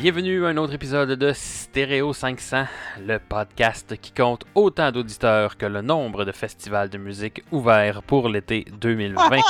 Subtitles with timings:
[0.00, 2.64] Bienvenue à un autre épisode de Stéréo 500,
[3.06, 8.30] le podcast qui compte autant d'auditeurs que le nombre de festivals de musique ouverts pour
[8.30, 9.40] l'été 2020.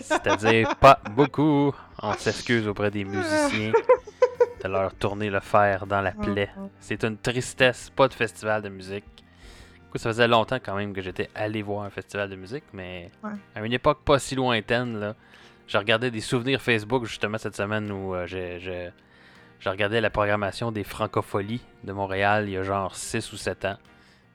[0.00, 1.72] C'est-à-dire pas beaucoup.
[2.02, 3.70] On s'excuse auprès des musiciens
[4.64, 6.50] de leur tourner le fer dans la plaie.
[6.80, 9.04] C'est une tristesse, pas de festival de musique.
[9.94, 13.12] Ça faisait longtemps quand même que j'étais allé voir un festival de musique, mais
[13.54, 15.14] à une époque pas si lointaine, là,
[15.68, 18.90] je regardais des souvenirs Facebook justement cette semaine où euh, j'ai
[19.60, 23.64] je regardais la programmation des Francopholies de Montréal il y a genre 6 ou 7
[23.64, 23.76] ans.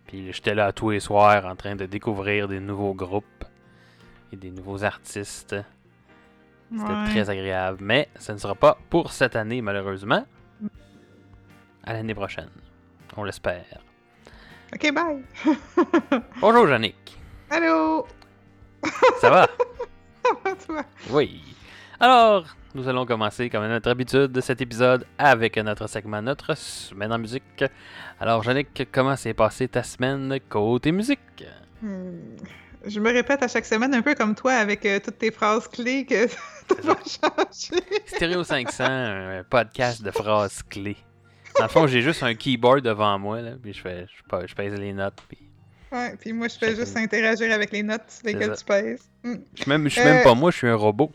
[0.07, 3.45] Puis j'étais là tous les soirs en train de découvrir des nouveaux groupes
[4.31, 5.55] et des nouveaux artistes.
[6.71, 7.77] C'était très agréable.
[7.81, 10.25] Mais ce ne sera pas pour cette année, malheureusement.
[11.83, 12.49] À l'année prochaine.
[13.15, 13.83] On l'espère.
[14.73, 15.23] Ok, bye.
[16.41, 17.17] Bonjour, Yannick.
[17.49, 18.07] Allô?
[19.21, 19.47] Ça va?
[20.23, 20.83] Ça va, toi?
[21.11, 21.43] Oui.
[21.99, 26.57] Alors, nous allons commencer, comme à notre habitude, de cet épisode avec notre segment Notre
[26.57, 27.63] semaine en musique.
[28.19, 31.45] Alors, Yannick, comment s'est passée ta semaine côté musique?
[31.81, 32.35] Hmm.
[32.85, 35.67] Je me répète à chaque semaine, un peu comme toi, avec euh, toutes tes phrases
[35.67, 36.25] clés que
[36.67, 37.81] tu vas changer.
[38.07, 40.97] Stéréo 500, un podcast de phrases clés.
[41.57, 44.07] Dans le fond, j'ai juste un keyboard devant moi, là, puis je, fais,
[44.47, 45.21] je, pèse les notes.
[45.29, 45.37] Puis...
[45.91, 49.07] Ouais, puis moi, je fais juste interagir avec les notes lesquelles tu pèses.
[49.23, 49.35] Hmm.
[49.55, 51.11] Je suis même, je suis même euh, pas moi, je suis un robot.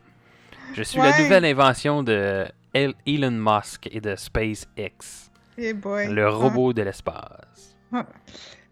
[0.75, 5.31] Je suis la nouvelle invention de Elon Musk et de SpaceX.
[5.57, 7.77] Le robot de l'espace.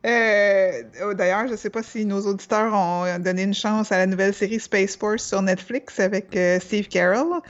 [0.07, 3.99] Euh, oh, d'ailleurs, je ne sais pas si nos auditeurs ont donné une chance à
[3.99, 7.41] la nouvelle série Space Force sur Netflix avec euh, Steve Carroll.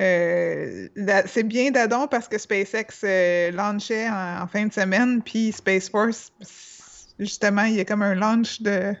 [0.00, 0.88] Euh,
[1.26, 6.32] c'est bien d'adon parce que SpaceX launchait en, fin de semaine, puis Space Force,
[7.18, 8.94] justement, il y a comme un launch de.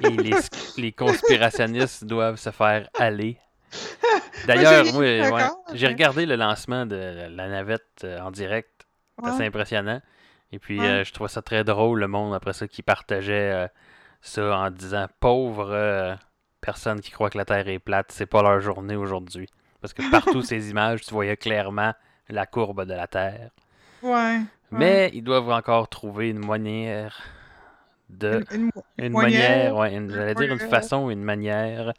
[0.00, 0.34] les,
[0.78, 3.38] les conspirationnistes doivent se faire aller
[4.46, 4.84] D'ailleurs,
[5.74, 8.86] j'ai regardé le lancement de la navette euh, en direct.
[9.18, 10.00] C'est assez impressionnant.
[10.50, 13.66] Et puis, euh, je trouvais ça très drôle, le monde, après ça, qui partageait euh,
[14.20, 16.18] ça en disant Pauvre
[16.60, 19.48] personne qui croit que la Terre est plate, c'est pas leur journée aujourd'hui.
[19.80, 21.92] Parce que partout, ces images, tu voyais clairement
[22.28, 23.50] la courbe de la Terre.
[24.02, 24.40] Ouais.
[24.70, 27.20] Mais ils doivent encore trouver une manière
[28.08, 28.44] de.
[28.98, 31.92] Une, manière, ouais, j'allais dire une façon, une manière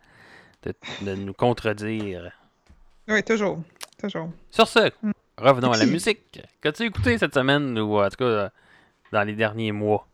[0.63, 2.31] de, nous contredire.
[3.07, 3.59] Oui, toujours.
[4.01, 4.29] Toujours.
[4.51, 5.11] Sur ce, mm.
[5.37, 6.41] revenons à la musique.
[6.61, 8.49] Qu'as-tu écouté cette semaine ou en tout cas
[9.11, 10.07] dans les derniers mois?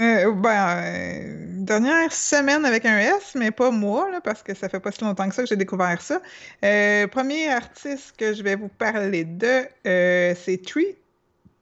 [0.00, 4.68] Euh, ben, euh, dernière semaine avec un S, mais pas moi, là, parce que ça
[4.68, 6.22] fait pas si longtemps que ça que j'ai découvert ça.
[6.64, 10.96] Euh, premier artiste que je vais vous parler de, c'est Tree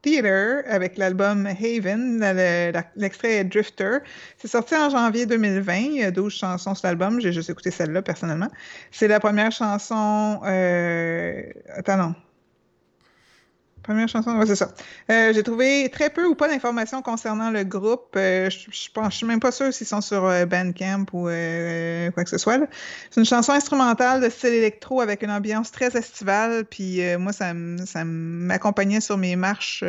[0.03, 2.21] Theater avec l'album Haven.
[2.97, 3.99] L'extrait Drifter.
[4.39, 5.75] C'est sorti en janvier 2020.
[5.77, 7.21] Il y a 12 chansons sur l'album.
[7.21, 8.51] J'ai juste écouté celle-là personnellement.
[8.91, 10.41] C'est la première chanson.
[10.45, 11.43] Euh...
[11.77, 12.15] Attends, non.
[13.87, 14.75] Première chanson, c'est ça.
[15.13, 18.17] Euh, j'ai trouvé très peu ou pas d'informations concernant le groupe.
[18.17, 21.29] Euh, je, je, suis même pas sûre s'ils sont sur euh, Bandcamp ou
[22.13, 22.59] quoi que ce soit.
[23.11, 26.65] C'est une chanson instrumentale de style électro avec une ambiance très estivale.
[26.65, 27.53] Puis moi, ça,
[27.85, 29.85] ça m'accompagnait sur mes marches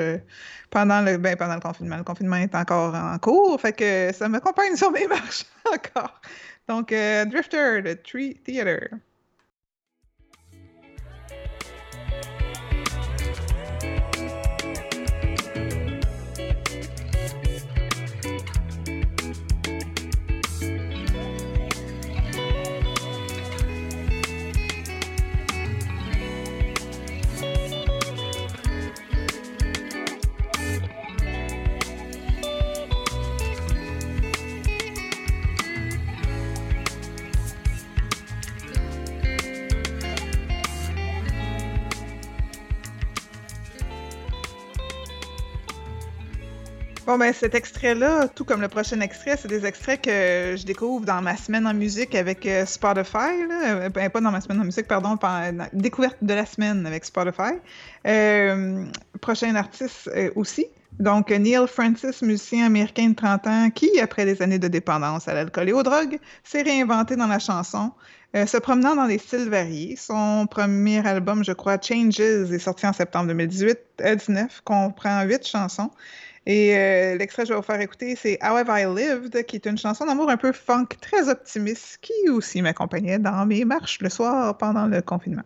[0.70, 1.98] pendant le ben, pendant le confinement.
[1.98, 6.22] Le confinement est encore en cours, fait que ça m'accompagne sur mes marches encore.
[6.68, 8.90] Donc, Drifter, de Tree Theater.
[47.08, 51.06] Bon, ben, cet extrait-là, tout comme le prochain extrait, c'est des extraits que je découvre
[51.06, 53.48] dans ma semaine en musique avec euh, Spotify.
[53.48, 53.88] Là.
[53.88, 57.54] Ben, pas dans ma semaine en musique, pardon, par, découverte de la semaine avec Spotify.
[58.06, 58.84] Euh,
[59.22, 60.66] prochain artiste euh, aussi.
[61.00, 65.34] Donc, Neil Francis, musicien américain de 30 ans, qui, après des années de dépendance à
[65.34, 67.94] l'alcool et aux drogues, s'est réinventé dans la chanson,
[68.36, 69.96] euh, se promenant dans des styles variés.
[69.96, 75.48] Son premier album, je crois, Changes, est sorti en septembre 2018 à 19, comprend huit
[75.48, 75.92] chansons.
[76.50, 79.58] Et euh, l'extrait que je vais vous faire écouter, c'est How Have I Lived, qui
[79.58, 84.00] est une chanson d'amour un peu funk, très optimiste, qui aussi m'accompagnait dans mes marches
[84.00, 85.44] le soir pendant le confinement.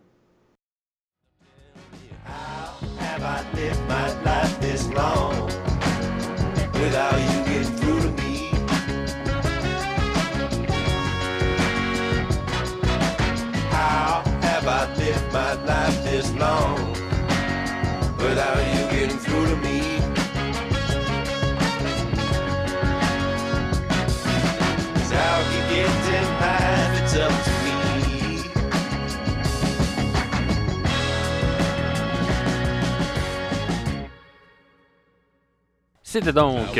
[36.12, 36.78] C'était donc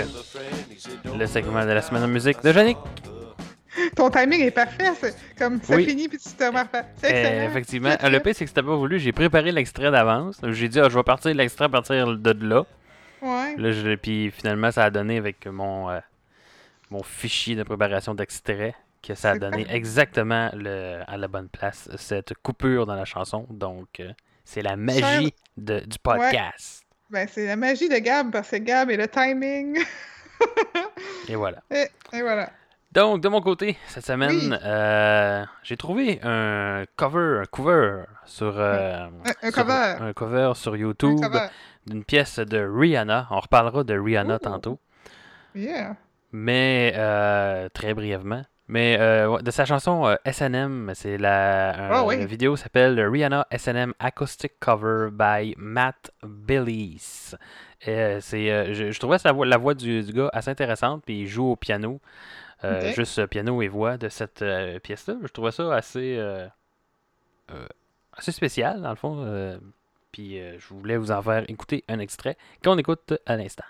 [1.18, 2.76] le segment de la semaine de musique de Yannick.
[3.96, 6.84] Ton timing est parfait, c'est comme ça finit puis tu te remarques pas.
[7.04, 7.96] Euh, effectivement.
[8.02, 8.98] Le pire, c'est que c'était pas voulu.
[8.98, 10.38] J'ai préparé l'extrait d'avance.
[10.50, 12.66] J'ai dit, ah, je vais partir l'extrait à partir de là.
[13.22, 13.56] Ouais.
[13.56, 16.00] Là, Puis finalement, ça a donné avec mon, euh,
[16.90, 21.88] mon fichier de préparation d'extrait que ça a donné exactement le, à la bonne place
[21.96, 23.46] cette coupure dans la chanson.
[23.48, 24.12] Donc, euh,
[24.44, 26.81] c'est la magie de, du podcast.
[27.12, 29.78] Ben, c'est la magie de Gab, parce que Gab et le timing.
[31.28, 31.62] et voilà.
[31.70, 32.48] Et, voilà.
[32.90, 39.08] Donc, de mon côté, cette semaine, euh, j'ai trouvé un cover, un cover sur, euh,
[39.42, 39.96] un, cover.
[40.00, 41.20] un cover sur YouTube
[41.86, 43.28] d'une pièce de Rihanna.
[43.30, 44.80] On reparlera de Rihanna tantôt.
[45.54, 45.96] Yeah.
[46.32, 48.42] Mais euh, très brièvement.
[48.68, 54.58] Mais euh, de sa chanson euh, SNM, c'est la, oh, vidéo s'appelle Rihanna SNM Acoustic
[54.60, 57.34] Cover by Matt Billis.
[57.88, 62.00] Euh, c'est, je, trouvais la voix du, gars assez intéressante, puis il joue au piano,
[62.94, 64.44] juste piano et voix de cette
[64.82, 65.16] pièce-là.
[65.22, 66.18] Je trouvais ça assez,
[68.16, 69.58] assez spécial, dans le fond.
[70.12, 73.64] puis je voulais vous en faire écouter un extrait qu'on écoute à l'instant.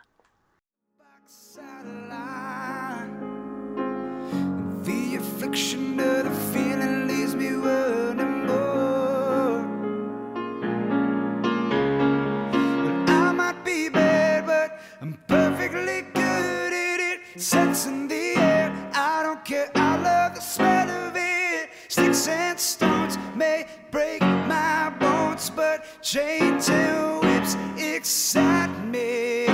[17.42, 17.70] At it.
[17.70, 19.70] Sets in the air, I don't care.
[19.74, 21.70] I love the smell of it.
[21.88, 29.48] Sticks and stones may break my bones, but chains and whips excite me.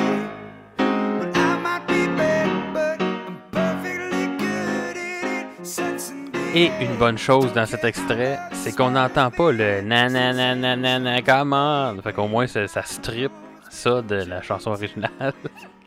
[6.54, 10.54] Et une bonne chose dans cet extrait, c'est qu'on n'entend pas le na na na
[10.56, 12.02] na na na come on.
[12.02, 13.30] Fait qu'au moins ça, strip
[13.70, 15.34] ça de la chanson originale.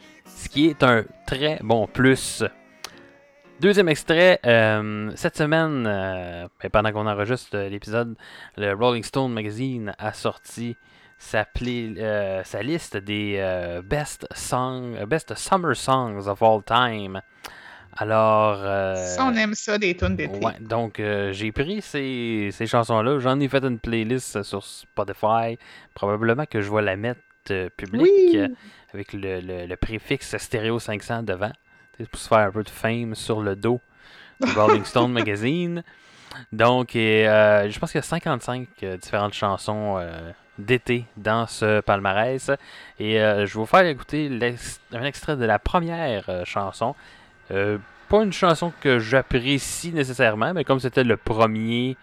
[0.42, 2.44] Ce qui est un très bon plus.
[3.60, 8.16] Deuxième extrait, euh, cette semaine, euh, ben, pendant qu'on enregistre l'épisode,
[8.58, 10.76] le Rolling Stone Magazine a sorti
[11.20, 17.22] sa, euh, sa liste des best, song, best Summer Songs of All Time.
[17.96, 18.62] Alors.
[18.64, 20.44] Euh, on aime ça, des tunes d'été.
[20.44, 21.00] Ouais, donc
[21.32, 23.20] j'ai pris ces, ces chansons-là.
[23.20, 25.60] J'en ai fait une playlist sur Spotify.
[25.94, 27.22] Probablement que je vais la mettre
[27.78, 28.38] publique
[28.94, 31.52] avec le, le, préfixe Stereo 500 devant.
[32.12, 33.80] Pour se faire un peu de fame sur le dos
[34.44, 35.84] du Rolling Stone Magazine.
[36.52, 38.68] Donc, je pense qu'il y a 55
[39.00, 40.04] différentes chansons
[40.58, 42.50] d'été dans ce palmarès.
[43.00, 44.32] Et je vais vous faire écouter
[44.94, 46.96] un extrait de la première chanson.
[47.52, 47.78] Euh,
[48.10, 51.96] pas une chanson que j'apprécie nécessairement, mais comme c'était le premier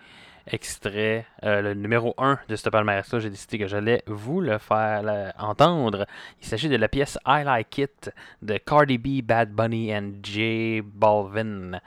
[0.51, 5.33] extrait, euh, le numéro 1 de ce palmarès-là, j'ai décidé que j'allais vous le faire
[5.39, 6.07] entendre.
[6.41, 8.13] Il s'agit de la pièce I Like It
[8.43, 11.81] de Cardi B, Bad Bunny and J Balvin.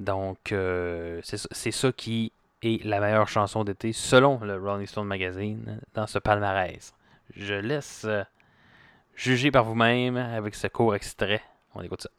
[0.00, 2.32] Donc, euh, c'est ça qui
[2.62, 6.94] est la meilleure chanson d'été selon le Rolling Stone Magazine dans ce palmarès.
[7.36, 8.06] Je laisse
[9.14, 11.42] juger par vous-même avec ce court extrait.
[11.74, 12.10] On écoute ça.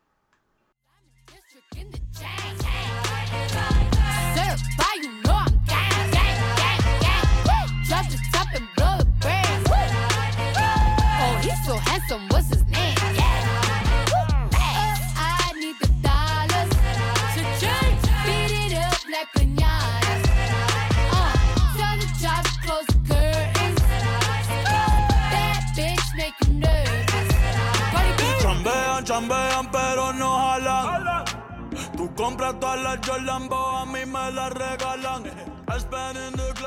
[29.15, 31.25] Chambean, chambean, pero no jalan.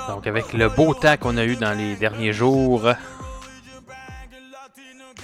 [0.08, 2.88] Donc avec le beau temps qu'on a eu dans les derniers jours,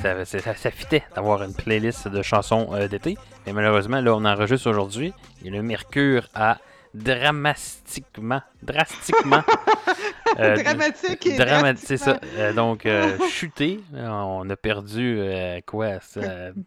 [0.03, 3.17] ça, ça, ça fitait d'avoir une playlist de chansons euh, d'été.
[3.47, 6.59] Mais malheureusement, là, on enregistre aujourd'hui et le mercure a
[6.93, 9.43] dramatiquement, drastiquement.
[10.39, 12.19] euh, Dramatique et C'est ça.
[12.37, 13.81] Euh, donc, euh, chuté.
[13.95, 15.21] On a perdu,
[15.67, 15.99] quoi,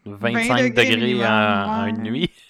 [0.06, 2.32] 25 degrés, en, une nuit.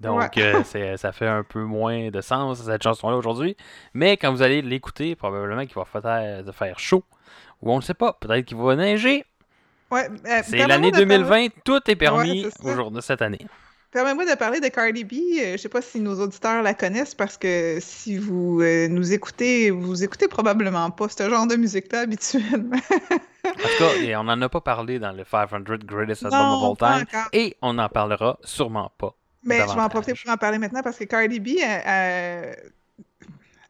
[0.00, 0.96] Donc, ouais.
[0.96, 3.54] ça fait un peu moins de sens, cette chanson-là, aujourd'hui.
[3.92, 7.04] Mais quand vous allez l'écouter, probablement qu'il va faire, faire chaud.
[7.60, 9.26] Ou on ne sait pas, peut-être qu'il va neiger.
[9.90, 10.08] Ouais,
[10.44, 13.44] c'est l'année 2020, tout est permis ouais, aujourd'hui, cette année.
[13.92, 15.14] Permets-moi de parler de Cardi B.
[15.52, 19.70] Je sais pas si nos auditeurs la connaissent parce que si vous euh, nous écoutez,
[19.70, 22.76] vous écoutez probablement pas ce genre de musique-là habituellement.
[23.44, 27.04] en tout cas, on n'en a pas parlé dans le 500 Greatest Album of All
[27.04, 29.16] Time et on n'en parlera sûrement pas.
[29.42, 29.74] Mais davantage.
[29.74, 32.72] je vais en profiter pour en parler maintenant parce que Cardi B, elle,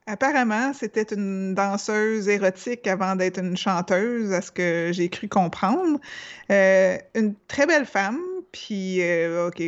[0.06, 5.98] apparemment, c'était une danseuse érotique avant d'être une chanteuse, à ce que j'ai cru comprendre.
[6.50, 8.20] Euh, une très belle femme,
[8.52, 9.62] puis, euh, OK,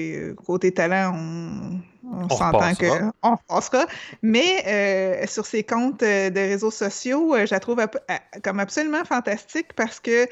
[0.44, 2.86] côté talent, on, on, on s'entend que
[3.22, 3.86] on passera.
[4.22, 7.84] Mais euh, sur ses comptes de réseaux sociaux, je la trouve
[8.42, 10.26] comme absolument fantastique parce que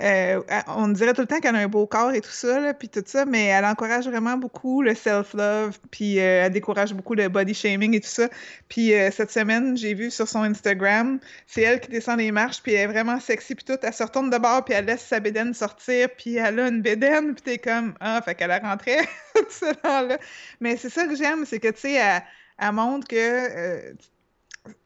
[0.00, 2.88] euh, on dirait tout le temps qu'elle a un beau corps et tout ça, puis
[2.88, 7.28] tout ça, mais elle encourage vraiment beaucoup le self-love, puis euh, elle décourage beaucoup le
[7.28, 8.28] body shaming et tout ça.
[8.68, 12.62] Puis euh, cette semaine, j'ai vu sur son Instagram, c'est elle qui descend les marches,
[12.62, 13.78] puis elle est vraiment sexy, puis tout.
[13.82, 16.82] Elle se retourne de bord, puis elle laisse sa bédaine sortir, puis elle a une
[16.82, 18.98] bédaine, puis t'es comme, ah, fait qu'elle a rentré
[19.50, 20.18] ce là
[20.60, 22.22] Mais c'est ça que j'aime, c'est que, tu sais,
[22.58, 23.94] elle, montre que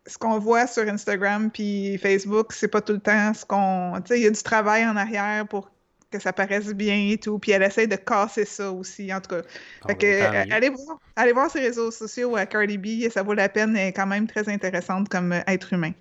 [0.07, 4.01] ce qu'on voit sur Instagram puis Facebook, c'est pas tout le temps ce qu'on.
[4.03, 5.71] Tu sais, il y a du travail en arrière pour
[6.11, 7.39] que ça paraisse bien et tout.
[7.39, 9.43] Puis elle essaie de casser ça aussi, en tout cas.
[9.87, 13.49] Fait que, allez, voir, allez voir ses réseaux sociaux à Cardi B, ça vaut la
[13.49, 13.77] peine.
[13.77, 15.93] Elle est quand même très intéressante comme être humain.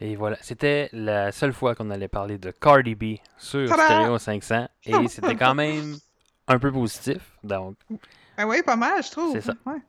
[0.00, 4.68] Et voilà, c'était la seule fois qu'on allait parler de Cardi B sur Stereo 500.
[4.84, 5.96] Et c'était quand même
[6.48, 7.76] un peu positif, donc.
[8.36, 9.32] Ah oui, pas mal, je trouve.
[9.32, 9.54] C'est ça.
[9.64, 9.80] Ouais.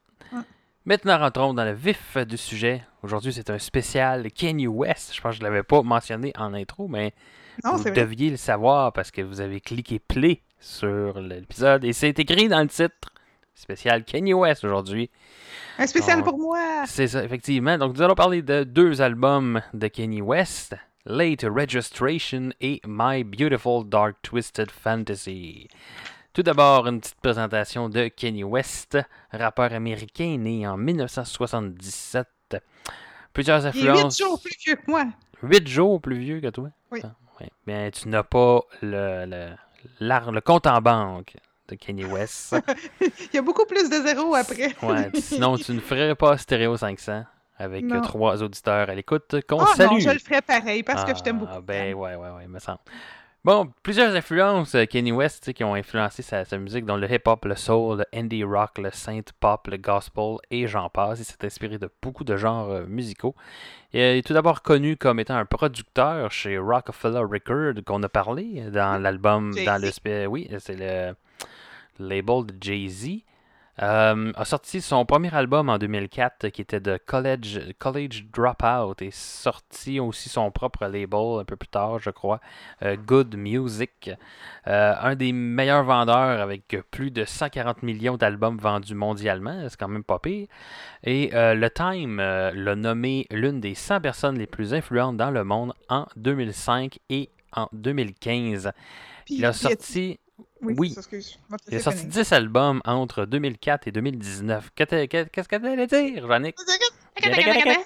[0.87, 2.81] Maintenant, rentrons dans le vif du sujet.
[3.03, 5.13] Aujourd'hui, c'est un spécial Kanye West.
[5.13, 7.13] Je pense que je ne l'avais pas mentionné en intro, mais
[7.65, 12.17] non, vous deviez le savoir parce que vous avez cliqué play sur l'épisode et c'est
[12.17, 13.09] écrit dans le titre.
[13.53, 15.09] Spécial Kanye West aujourd'hui.
[15.77, 16.85] Un spécial Donc, pour moi.
[16.85, 17.77] C'est ça, effectivement.
[17.77, 20.73] Donc, nous allons parler de deux albums de Kanye West.
[21.05, 25.67] Late Registration et My Beautiful Dark Twisted Fantasy.
[26.37, 28.95] Tout d'abord, une petite présentation de Kanye West,
[29.31, 32.27] rappeur américain né en 1977.
[33.33, 34.19] Plusieurs influences.
[34.19, 35.05] 8 jours plus vieux que moi.
[35.41, 36.69] 8 jours plus vieux que toi?
[36.91, 37.01] Oui.
[37.03, 37.45] Ah.
[37.65, 39.49] Bien, tu n'as pas le, le,
[39.99, 41.35] le, compte en banque
[41.69, 42.55] de Kanye West.
[43.01, 44.75] Il y a beaucoup plus de zéros après.
[44.83, 47.23] ouais, sinon, tu ne ferais pas Stéréo 500
[47.57, 48.01] avec Non.
[48.01, 49.93] trois auditeurs à l'écoute qu'on Ah salue.
[49.93, 51.61] non, je le ferais pareil parce que je t'aime Ah, beaucoup.
[51.65, 52.77] Ben ouais, ouais, ouais, me semble.
[53.45, 57.45] Bon, plusieurs influences, euh, Kanye West, qui ont influencé sa, sa musique, dont le hip-hop,
[57.45, 61.19] le soul, le indie rock, le synth pop, le gospel et j'en passe.
[61.19, 63.35] Il s'est inspiré de beaucoup de genres euh, musicaux.
[63.93, 68.03] Et, euh, il est tout d'abord connu comme étant un producteur chez Rockefeller Records, qu'on
[68.03, 71.15] a parlé dans l'album, dans le oui, c'est le
[71.99, 73.23] label de Jay-Z.
[73.81, 79.11] Euh, a sorti son premier album en 2004 qui était de College, College Dropout et
[79.11, 82.39] sorti aussi son propre label un peu plus tard, je crois,
[82.81, 84.09] euh, Good Music.
[84.67, 89.87] Euh, un des meilleurs vendeurs avec plus de 140 millions d'albums vendus mondialement, c'est quand
[89.87, 90.47] même pas pire.
[91.03, 95.31] Et euh, le Time euh, l'a nommé l'une des 100 personnes les plus influentes dans
[95.31, 98.71] le monde en 2005 et en 2015.
[99.25, 100.19] Puis, Il a sorti
[100.61, 100.95] Oui, oui.
[101.51, 102.13] On il a sorti finir.
[102.13, 104.71] 10 albums entre 2004 et 2019.
[104.75, 106.55] Que t'as- que- Qu'est-ce que tu allais dire, Yannick?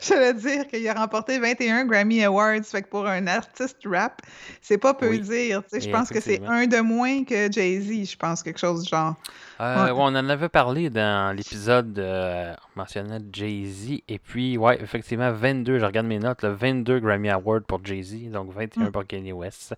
[0.00, 4.20] J'allais dire qu'il a remporté 21 Grammy Awards, fait que pour un artiste rap,
[4.60, 5.20] c'est pas peu Oui.
[5.20, 5.62] dire.
[5.62, 8.84] tu sais, Je pense que c'est un de moins que Jay-Z, je pense, quelque chose
[8.84, 9.14] du genre.
[9.60, 9.90] Euh, Ouais.
[9.92, 14.00] ouais, on en avait parlé dans l'épisode euh, mentionnant Jay-Z.
[14.08, 18.30] Et puis, ouais, effectivement, 22, je regarde mes notes, le 22 Grammy Awards pour Jay-Z,
[18.30, 18.92] donc 21 Mm.
[18.92, 19.74] pour Kanye West.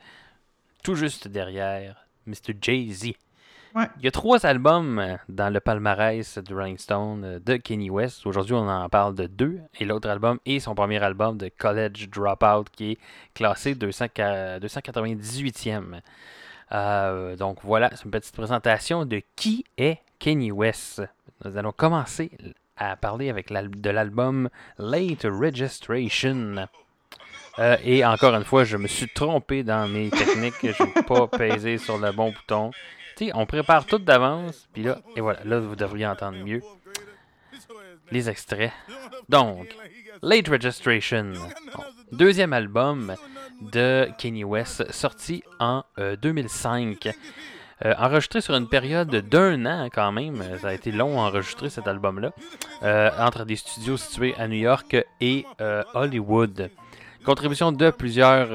[0.85, 2.55] Tout juste derrière Mr.
[2.61, 3.15] Jay-Z.
[3.75, 3.87] Ouais.
[3.99, 7.89] Il y a trois albums euh, dans le palmarès de Rolling Stone euh, de Kanye
[7.89, 8.27] West.
[8.27, 9.61] Aujourd'hui, on en parle de deux.
[9.81, 12.99] Et l'autre album est son premier album de College Dropout qui est
[13.33, 14.05] classé 200
[14.61, 16.01] 298e.
[16.73, 21.03] Euh, donc voilà, c'est une petite présentation de qui est Kanye West.
[21.47, 22.31] Nous allons commencer
[22.77, 26.67] à parler avec de l'album Late Registration.
[27.59, 30.55] Euh, et encore une fois, je me suis trompé dans mes techniques.
[30.63, 32.71] Je n'ai pas pesé sur le bon bouton.
[33.17, 36.63] Tu sais, on prépare tout d'avance, puis là, et voilà, là, vous devriez entendre mieux.
[38.11, 38.73] les extraits.
[39.29, 39.77] Donc,
[40.23, 41.33] Late Registration,
[42.11, 43.15] deuxième album
[43.61, 45.85] de Kanye West, sorti en
[46.21, 47.09] 2005.
[47.85, 51.71] Euh, enregistré sur une période d'un an quand même, ça a été long à enregistrer
[51.71, 52.31] cet album-là,
[52.83, 56.71] euh, entre des studios situés à New York et euh, Hollywood.
[57.25, 58.51] Contribution de plusieurs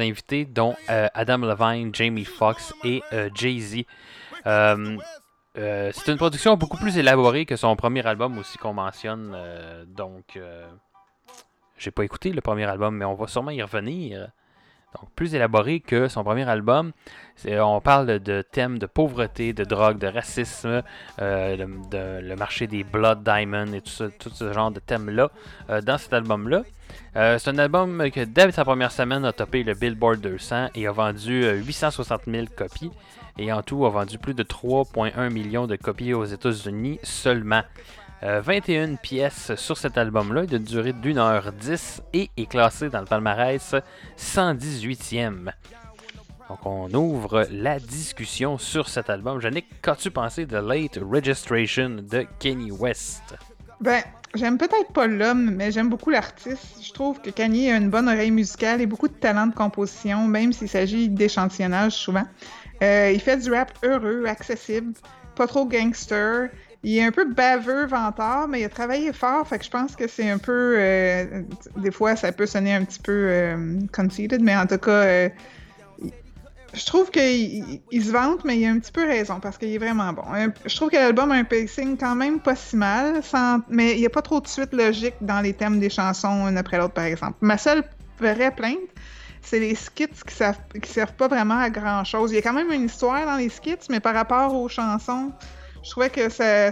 [0.00, 3.02] invités, dont Adam Levine, Jamie Foxx et
[3.34, 3.84] Jay-Z.
[4.44, 9.36] c'est une production beaucoup plus élaborée que son premier album aussi qu'on mentionne.
[9.86, 10.38] donc,
[11.78, 14.30] j'ai pas écouté le premier album, mais on va sûrement y revenir.
[14.94, 16.92] Donc, plus élaboré que son premier album.
[17.46, 20.82] On parle de thèmes de pauvreté, de drogue, de racisme,
[21.20, 25.30] euh, de, le marché des Blood Diamonds et tout, ce genre de thèmes-là
[25.68, 26.62] euh, dans cet album-là.
[27.16, 30.86] Euh, c'est un album que dès sa première semaine a topé le Billboard 200 et
[30.86, 32.90] a vendu 860 000 copies.
[33.38, 37.62] Et en tout, a vendu plus de 3,1 millions de copies aux États-Unis seulement.
[38.22, 43.06] 21 pièces sur cet album-là, de durée d'une heure 10 et est classé dans le
[43.06, 43.74] palmarès
[44.18, 45.52] 118e.
[46.48, 49.40] Donc on ouvre la discussion sur cet album.
[49.40, 53.36] Yannick, qu'as-tu pensé de Late Registration de Kanye West?
[53.80, 54.02] Ben,
[54.34, 56.82] j'aime peut-être pas l'homme, mais j'aime beaucoup l'artiste.
[56.82, 60.26] Je trouve que Kanye a une bonne oreille musicale et beaucoup de talent de composition,
[60.26, 62.24] même s'il s'agit d'échantillonnage souvent.
[62.82, 64.94] Euh, il fait du rap heureux, accessible,
[65.36, 66.48] pas trop gangster.
[66.84, 69.96] Il est un peu baveux, vantard, mais il a travaillé fort, fait que je pense
[69.96, 70.76] que c'est un peu...
[70.78, 71.42] Euh,
[71.76, 75.28] des fois, ça peut sonner un petit peu euh, conceited, mais en tout cas, euh,
[76.74, 79.74] je trouve qu'il il se vante, mais il a un petit peu raison, parce qu'il
[79.74, 80.22] est vraiment bon.
[80.64, 83.22] Je trouve que l'album a un pacing quand même pas si mal,
[83.68, 86.58] mais il n'y a pas trop de suite logique dans les thèmes des chansons, une
[86.58, 87.38] après l'autre, par exemple.
[87.40, 87.82] Ma seule
[88.20, 88.78] vraie plainte,
[89.42, 92.30] c'est les skits qui servent, qui servent pas vraiment à grand chose.
[92.30, 95.32] Il y a quand même une histoire dans les skits, mais par rapport aux chansons,
[95.88, 96.70] je trouvais que ça,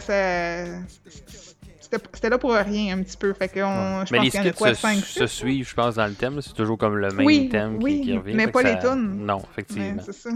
[2.13, 3.33] c'était là pour rien un petit peu.
[3.33, 6.13] Fait que on, je mais pense quoi, se, 5, se suivent, je pense, dans le
[6.13, 6.43] thème.
[6.43, 8.35] C'est toujours comme le même thème oui, qui, qui revient.
[8.35, 8.75] mais pas ça...
[8.75, 9.25] les tunes.
[9.25, 10.03] Non, effectivement.
[10.05, 10.31] C'est ça.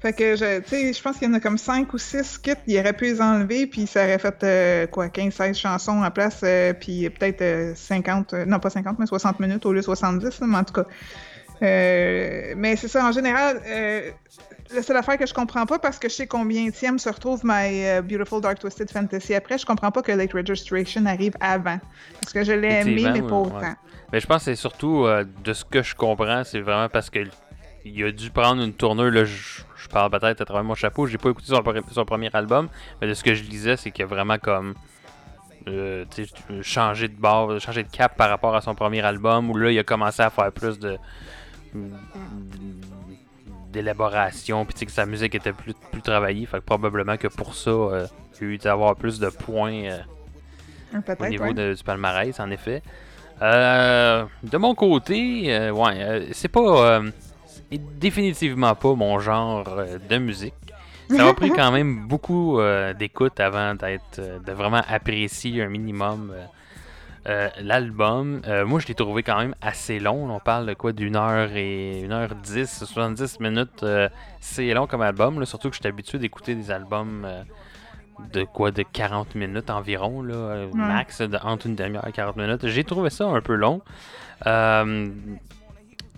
[0.00, 2.24] Fait que, je, tu sais, je pense qu'il y en a comme 5 ou 6
[2.24, 2.52] skits.
[2.66, 6.40] Il aurait pu les enlever, puis ça aurait fait, euh, quoi, 15-16 chansons en place,
[6.42, 10.40] euh, puis peut-être euh, 50, non pas 50, mais 60 minutes au lieu de 70,
[10.42, 10.84] mais en tout cas.
[11.64, 14.10] Euh, mais c'est ça, en général, euh,
[14.74, 17.40] la seule affaire que je comprends pas, parce que je sais combien tième se retrouve
[17.44, 21.78] My uh, Beautiful Dark Twisted Fantasy après, je comprends pas que Late Registration arrive avant.
[22.20, 23.60] Parce que je l'ai aimé, mais pas autant.
[23.60, 23.74] Ouais.
[24.12, 27.10] Mais je pense que c'est surtout, euh, de ce que je comprends, c'est vraiment parce
[27.10, 27.20] que
[27.86, 31.06] il a dû prendre une tournure, là, je, je parle peut-être à travers mon chapeau,
[31.06, 32.68] j'ai pas écouté son, son, premier album,
[33.00, 34.74] mais de ce que je lisais, c'est qu'il a vraiment comme...
[35.66, 36.04] Euh,
[36.60, 39.78] changé de bord, changé de cap par rapport à son premier album, où là, il
[39.78, 40.98] a commencé à faire plus de
[43.74, 46.46] d'élaboration, puis que sa musique était plus, plus travaillée.
[46.46, 48.06] Fait que probablement que pour ça, euh,
[48.40, 49.98] il a eu d'avoir plus de points euh,
[51.18, 51.54] au niveau ouais.
[51.54, 52.82] de, du palmarès, en effet.
[53.42, 57.02] Euh, de mon côté, euh, ouais, c'est pas.
[57.70, 59.64] définitivement pas mon genre
[60.08, 60.54] de musique.
[61.10, 62.60] Ça m'a pris quand même beaucoup
[62.98, 66.32] d'écoute avant d'être de vraiment apprécier un minimum
[67.26, 70.30] euh, l'album, euh, moi je l'ai trouvé quand même assez long.
[70.30, 73.82] On parle de quoi d'une heure et une heure dix, 70 minutes.
[73.82, 74.08] Euh,
[74.40, 77.26] c'est long comme album, là, surtout que je suis habitué d'écouter des albums
[78.32, 82.66] de quoi de 40 minutes environ, là, max, de, entre une demi-heure et 40 minutes.
[82.68, 83.80] J'ai trouvé ça un peu long.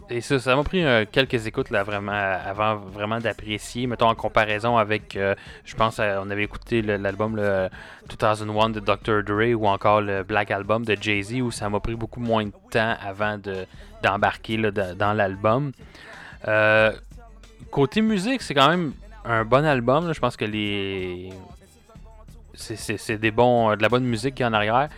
[0.09, 3.89] Et ça, ça m'a pris euh, quelques écoutes là, vraiment, avant vraiment d'apprécier.
[3.89, 7.69] Mettons en comparaison avec, euh, je pense, euh, on avait écouté l'album le,
[8.09, 9.25] 2001 de Dr.
[9.25, 12.53] Dre ou encore le Black Album de Jay-Z où ça m'a pris beaucoup moins de
[12.71, 13.37] temps avant
[14.03, 15.73] d'embarquer de, dans l'album.
[17.73, 18.93] côté musique, c'est quand même
[19.25, 20.13] un bon album.
[20.13, 21.31] Je pense que les.
[22.55, 24.89] C'est des bons, de la bonne musique qui est en arrière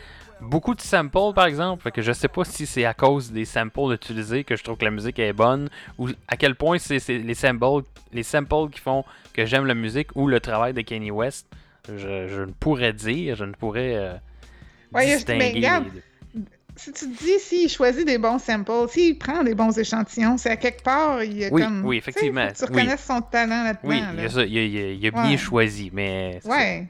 [0.40, 1.82] beaucoup de samples par exemple.
[1.82, 4.76] Fait que je sais pas si c'est à cause des samples utilisés que je trouve
[4.76, 8.80] que la musique est bonne ou à quel point c'est les samples, les samples qui
[8.80, 11.46] font que j'aime la musique ou le travail de Kanye West.
[11.88, 14.14] Je, je ne pourrais dire, je ne pourrais euh,
[14.92, 15.52] ouais, distinguer.
[15.54, 15.86] Regarde,
[16.76, 20.50] si tu te dis s'il choisit des bons samples, s'il prend des bons échantillons, c'est
[20.50, 22.48] à quelque part il y a oui, comme oui, effectivement.
[22.56, 23.16] Tu reconnaisses oui.
[23.16, 23.88] son talent là-dedans.
[23.88, 24.12] Oui, là.
[24.16, 26.86] il, a ça, il, a, il a bien choisi, mais ouais.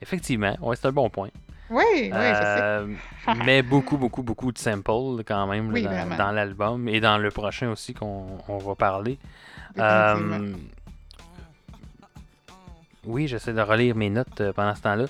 [0.00, 1.28] effectivement, ouais, c'est un bon point.
[1.70, 2.86] Oui, oui, euh,
[3.26, 3.44] je sais.
[3.44, 7.18] mais beaucoup, beaucoup, beaucoup de samples quand même oui, là, dans, dans l'album et dans
[7.18, 9.18] le prochain aussi qu'on va parler.
[9.78, 10.54] Euh...
[13.08, 15.04] Oui, j'essaie de relire mes notes euh, pendant ce temps-là.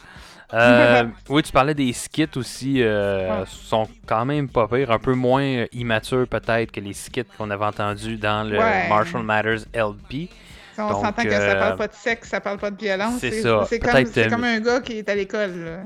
[0.54, 3.44] Euh, oui, tu parlais des skits aussi, euh, ouais.
[3.46, 7.64] sont quand même pas pires, un peu moins immatures peut-être que les skits qu'on avait
[7.64, 8.88] entendus dans le ouais.
[8.88, 10.30] Marshall Matters LP.
[10.78, 13.18] On s'entend que ça parle pas de sexe, ça parle pas de violence.
[13.18, 13.64] C'est ça.
[13.68, 15.80] C'est comme, comme, un gars qui est à l'école.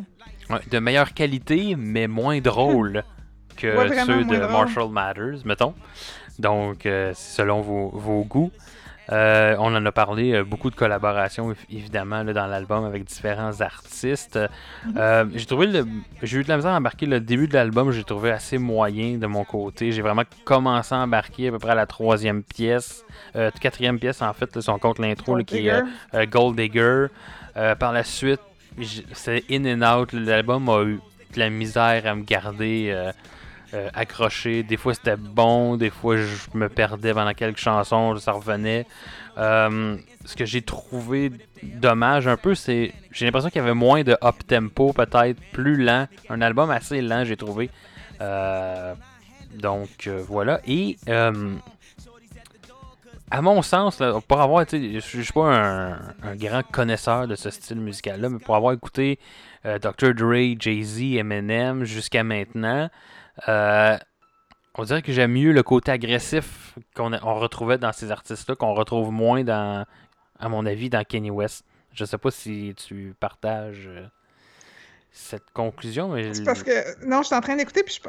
[0.51, 3.05] Ouais, de meilleure qualité, mais moins drôle
[3.57, 4.37] que Ouais, ceux de.
[4.53, 5.75] Marshall Matters, mettons.
[6.39, 8.51] Donc, euh, selon vos, vos goûts.
[9.11, 13.05] Euh, on en a parlé, euh, beaucoup de collaborations év- évidemment là, dans l'album avec
[13.05, 14.39] différents artistes.
[14.87, 14.95] Mhm.
[14.97, 15.85] Euh, j'ai trouvé le,
[16.23, 19.19] j'ai eu de la misère à embarquer le début de l'album, j'ai trouvé assez moyen
[19.19, 19.91] de mon côté.
[19.91, 23.05] J'ai vraiment commencé à embarquer à peu près à la troisième pièce,
[23.61, 27.07] quatrième pièce en fait, là, si on compte l'intro qui est Gold Digger.
[27.79, 28.41] Par la suite,
[29.13, 30.13] c'est in and out.
[30.13, 31.01] L'album a eu
[31.35, 33.13] de la misère à me garder euh,
[33.75, 34.63] euh, accroché.
[34.63, 38.87] Des fois c'était bon, des fois je me perdais pendant quelques chansons, ça revenait.
[39.39, 41.33] Euh, ce que j'ai trouvé
[41.63, 45.77] dommage un peu, c'est j'ai l'impression qu'il y avait moins de up tempo, peut-être plus
[45.77, 46.07] lent.
[46.29, 47.71] Un album assez lent, j'ai trouvé.
[49.55, 50.61] Donc voilà.
[50.67, 50.97] Et
[53.33, 55.93] à mon sens, là, pour avoir été, je suis pas un,
[56.23, 59.19] un grand connaisseur de ce style musical-là, mais pour avoir écouté
[59.65, 60.13] euh, Dr.
[60.13, 62.91] Dre, Jay-Z, Eminem jusqu'à maintenant,
[63.49, 63.97] euh,
[64.75, 68.75] on dirait que j'aime mieux le côté agressif qu'on on retrouvait dans ces artistes-là, qu'on
[68.75, 69.87] retrouve moins dans,
[70.39, 71.65] à mon avis, dans Kanye West.
[71.95, 74.07] Je sais pas si tu partages euh,
[75.11, 77.07] cette conclusion, mais C'est parce que.
[77.07, 78.09] Non, je suis en train d'écouter, puis je.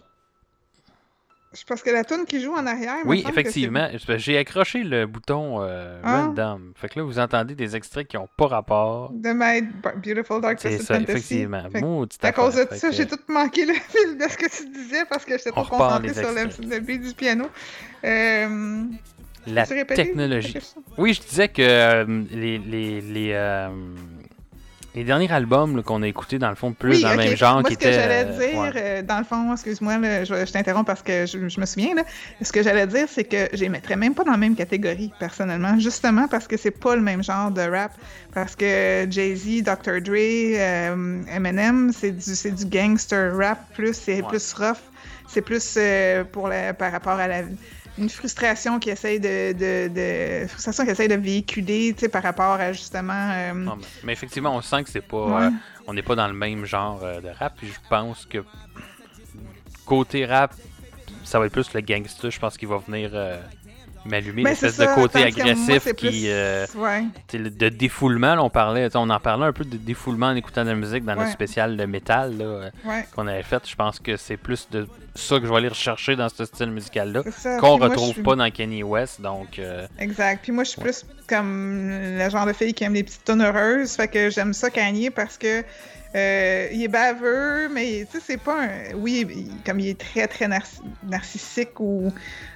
[1.54, 2.98] C'est parce que la tune qui joue en arrière.
[3.06, 3.88] Oui, effectivement.
[4.18, 6.24] J'ai accroché le bouton euh, Ah.
[6.26, 6.74] random.
[6.76, 9.12] Fait que là, vous entendez des extraits qui n'ont pas rapport.
[9.14, 9.62] De My
[10.04, 11.12] Beautiful Dark C'est ça, Fantasy.
[11.12, 11.64] effectivement.
[11.72, 15.06] Fait À cause de ça, j'ai tout manqué le fil de ce que tu disais
[15.10, 17.46] parce que j'étais trop les sur le, le beat du piano.
[18.04, 18.84] Euh,
[19.48, 20.58] La technologie.
[20.98, 23.70] Oui, je disais que euh, les, les, les, euh,
[24.96, 27.36] les derniers albums là, qu'on a écoutés, dans le fond, plus Oui, dans le même
[27.36, 28.72] genre, Moi, qui ce que j'allais euh, dire, ouais.
[28.76, 31.96] euh, dans le fond, excuse-moi, là, je, je t'interromps parce que je, je me souviens,
[31.96, 32.04] là.
[32.42, 35.12] Ce que j'allais dire, c'est que je les mettrais même pas dans la même catégorie,
[35.20, 37.92] personnellement, justement parce que c'est pas le même genre de rap.
[38.34, 40.02] Parce que Jay-Z, Dr.
[40.02, 44.28] Dre, euh, Eminem, c'est du, c'est du gangster rap, plus, c'est Ouais.
[44.28, 44.78] plus rough,
[45.28, 47.42] c'est plus euh, pour la, par rapport à la
[47.98, 49.88] une frustration qui essaye de, de,
[50.44, 53.86] de frustration qui essaye de véhiculer, tu sais, par rapport à justement euh, Non, mais,
[54.04, 55.26] mais effectivement, on sent que c'est pas.
[55.26, 55.44] Ouais.
[55.46, 55.50] euh,
[55.88, 57.54] on n'est pas dans le même genre euh, de rap.
[57.58, 58.44] Puis je pense que
[59.86, 60.54] côté rap,
[61.24, 62.32] ça va être plus le gangster.
[62.32, 63.40] Je pense qu'il va venir euh,
[64.06, 64.44] m'allumer.
[64.44, 66.26] ben, L'espèce c'est de côté moi, agressif qui.
[66.28, 67.06] euh, ouais.
[67.34, 70.70] De défoulement, là, on parlait, on en parlait un peu de défoulement en écoutant de
[70.70, 73.62] la musique dans notre spécial de métal là, euh, Ouais, qu'on avait fait.
[73.68, 76.72] Je pense que c'est plus de ça que je vais aller rechercher dans ce style
[76.72, 77.22] musical-là,
[77.60, 79.22] qu'on moi, retrouve pas dans Kanye West.
[79.22, 80.40] Donc, euh, Exact.
[80.44, 83.42] Puis moi, je suis plus comme le genre de fille qui aime les petites tonnes
[83.42, 83.92] heureuses.
[83.96, 85.64] Fait que j'aime ça Kanye parce que
[86.16, 88.94] euh, il est baveux, mais tu sais, c'est pas un.
[88.96, 92.12] Oui, comme il est très, très narci- narcissique ou.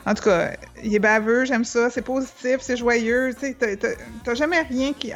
[0.06, 0.52] En tout cas,
[0.84, 1.90] il est baveux, j'aime ça.
[1.90, 3.34] C'est positif, c'est joyeux.
[3.34, 3.78] Tu sais,
[4.24, 5.12] t'as- jamais rien qui.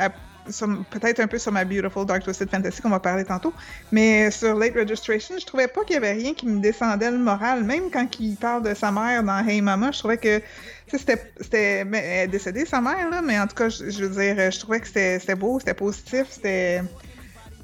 [0.89, 3.53] Peut-être un peu sur ma Beautiful Dark Twisted Fantasy qu'on va parler tantôt,
[3.91, 7.19] mais sur Late Registration, je trouvais pas qu'il y avait rien qui me descendait le
[7.19, 7.63] moral.
[7.63, 10.41] Même quand il parle de sa mère dans Hey Mama, je trouvais que
[10.87, 11.85] c'était,
[12.27, 15.35] décédée, sa mère, là, mais en tout cas, je, veux dire, je trouvais que c'était
[15.35, 16.81] beau, c'était positif, c'était.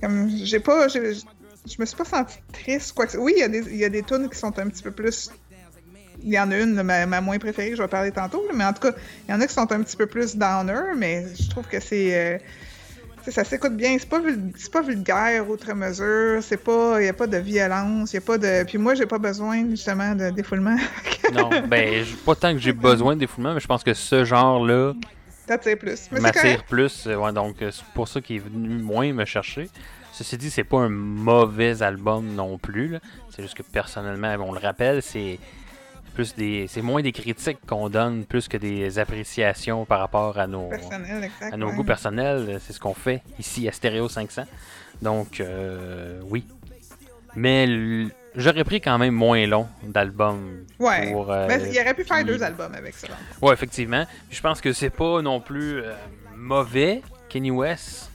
[0.01, 0.87] Comme, j'ai pas.
[0.87, 0.99] je
[1.79, 4.03] me suis pas sentie triste, quoi Oui, il y a des, il y a des
[4.03, 5.31] tunes qui sont un petit peu plus.
[6.23, 8.73] Il y en a une, ma, ma moins préférée, je vais parler tantôt, mais en
[8.73, 8.91] tout cas,
[9.27, 11.79] il y en a qui sont un petit peu plus downer, mais je trouve que
[11.79, 12.15] c'est.
[12.15, 12.37] euh,
[13.31, 14.21] ça s'écoute bien, c'est pas,
[14.71, 18.63] pas vulgaire outre mesure, c'est pas, y a pas de violence, y a pas de,
[18.63, 20.77] puis moi j'ai pas besoin justement de défoulement.
[21.33, 24.93] non, ben, pas tant que j'ai besoin de défoulement, mais je pense que ce genre-là
[25.47, 26.11] T'attires plus.
[26.11, 27.07] M'attire plus.
[27.07, 29.69] euh, ouais, donc, euh, c'est pour ça qu'il est venu moins me chercher.
[30.11, 32.97] Ceci dit, c'est pas un mauvais album non plus.
[33.29, 35.39] C'est juste que personnellement, on le rappelle, c'est
[36.15, 40.47] plus des, c'est moins des critiques qu'on donne plus que des appréciations par rapport à
[40.47, 42.59] nos, Personnel, à nos goûts personnels.
[42.65, 44.43] C'est ce qu'on fait ici à Stereo 500.
[45.01, 46.45] Donc, euh, oui.
[47.35, 47.67] Mais
[48.35, 50.65] j'aurais pris quand même moins long d'album.
[50.79, 51.11] Ouais.
[51.11, 53.07] pour, euh, Ben, il aurait pu faire puis- deux albums avec ça.
[53.41, 54.05] Ouais, effectivement.
[54.29, 55.93] Je pense que c'est pas non plus euh,
[56.35, 58.11] mauvais, Kenny West,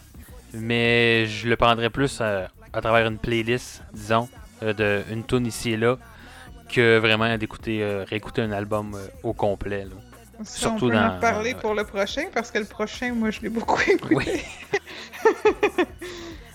[0.55, 4.29] mais je le prendrais plus euh, à travers une playlist, disons,
[4.63, 5.97] euh, de une tune ici et là,
[6.73, 9.85] que vraiment d'écouter, réécouter un album au complet.
[9.85, 9.91] là.
[10.45, 13.31] Ça, Surtout on peut dans- en reparler pour le prochain, parce que le prochain, moi,
[13.31, 14.15] je l'ai beaucoup écouté.
[14.15, 14.43] Oui.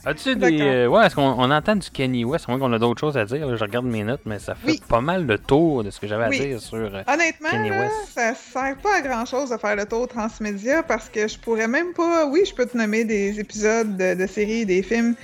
[0.10, 0.62] As-tu des.
[0.62, 2.46] Euh, ouais, est-ce qu'on on entend du Kenny West?
[2.48, 3.46] À moins qu'on a d'autres choses à dire.
[3.46, 4.82] là, je regarde mes notes, mais ça fait Oui.
[4.88, 6.40] pas mal le tour de ce que j'avais Oui.
[6.42, 6.78] à dire sur.
[6.78, 7.94] euh, Honnêtement, là, West.
[8.16, 11.68] ça sert pas à grand chose de faire le tour transmédia parce que je pourrais
[11.68, 12.26] même pas.
[12.26, 15.16] Oui, je peux te nommer des épisodes de, de séries, des films,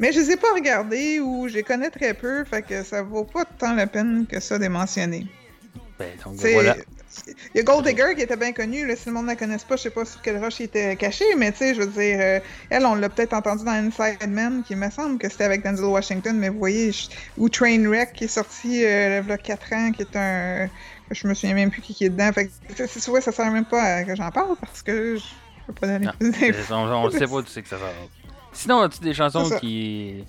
[0.00, 3.02] mais je les ai pas regardés ou je les connais très peu, fait que ça
[3.02, 5.26] vaut pas tant la peine que ça de les mentionner.
[6.00, 6.76] ben, donc voilà.
[7.26, 9.36] Il y a Gold Digger qui était bien connu, là, si le monde ne la
[9.36, 11.80] connaisse pas, je sais pas sur quelle roche il était caché, mais tu sais, je
[11.82, 15.28] veux dire, euh, elle, on l'a peut-être entendu dans Inside Man, qui me semble que
[15.28, 17.08] c'était avec Denzel Washington, mais vous voyez, je...
[17.36, 20.68] ou Trainwreck qui est sorti euh, il y a 4 ans, qui est un.
[21.10, 22.32] Je me souviens même plus qui, qui est dedans.
[22.32, 25.22] Fait que, c'est ça sert même pas à que j'en parle parce que je
[25.66, 27.88] peux pas donner Non, plus on, on le sait pas, tu sais que ça va.
[28.52, 30.24] Sinon, as-tu des chansons C'est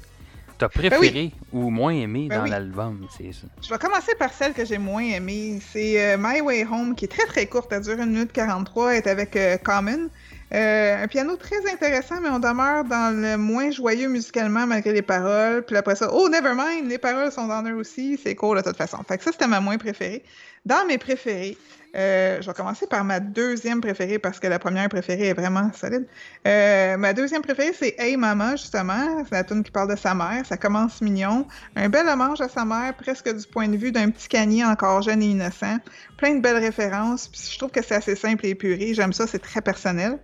[0.58, 2.50] t'as préférées ou moins aimées Ben dans oui.
[2.50, 3.48] l'album C'est ça.
[3.62, 5.60] Je vais commencer par celle que j'ai moins aimée.
[5.72, 7.72] C'est euh, My Way Home, qui est très très courte.
[7.72, 8.92] Elle dure 1 minute 43.
[8.92, 10.10] Elle est avec euh, Common.
[10.54, 15.02] Euh, un piano très intéressant, mais on demeure dans le moins joyeux musicalement malgré les
[15.02, 15.64] paroles.
[15.66, 18.20] Puis après ça, oh, nevermind, les paroles sont dans eux aussi.
[18.22, 18.98] C'est cool de toute façon.
[19.08, 20.24] Fait que ça, c'était ma moins préférée.
[20.66, 21.58] Dans mes préférés,
[21.96, 25.70] euh, je vais commencer par ma deuxième préférée parce que la première préférée est vraiment
[25.74, 26.08] solide.
[26.48, 29.24] Euh, ma deuxième préférée, c'est Hey Mama, justement.
[29.26, 30.46] C'est la tune qui parle de sa mère.
[30.46, 31.46] Ça commence mignon.
[31.76, 35.02] Un bel hommage à sa mère, presque du point de vue d'un petit canier encore
[35.02, 35.78] jeune et innocent.
[36.18, 37.30] Plein de belles références.
[37.34, 38.94] Je trouve que c'est assez simple et épuré.
[38.94, 40.18] J'aime ça, c'est très personnel.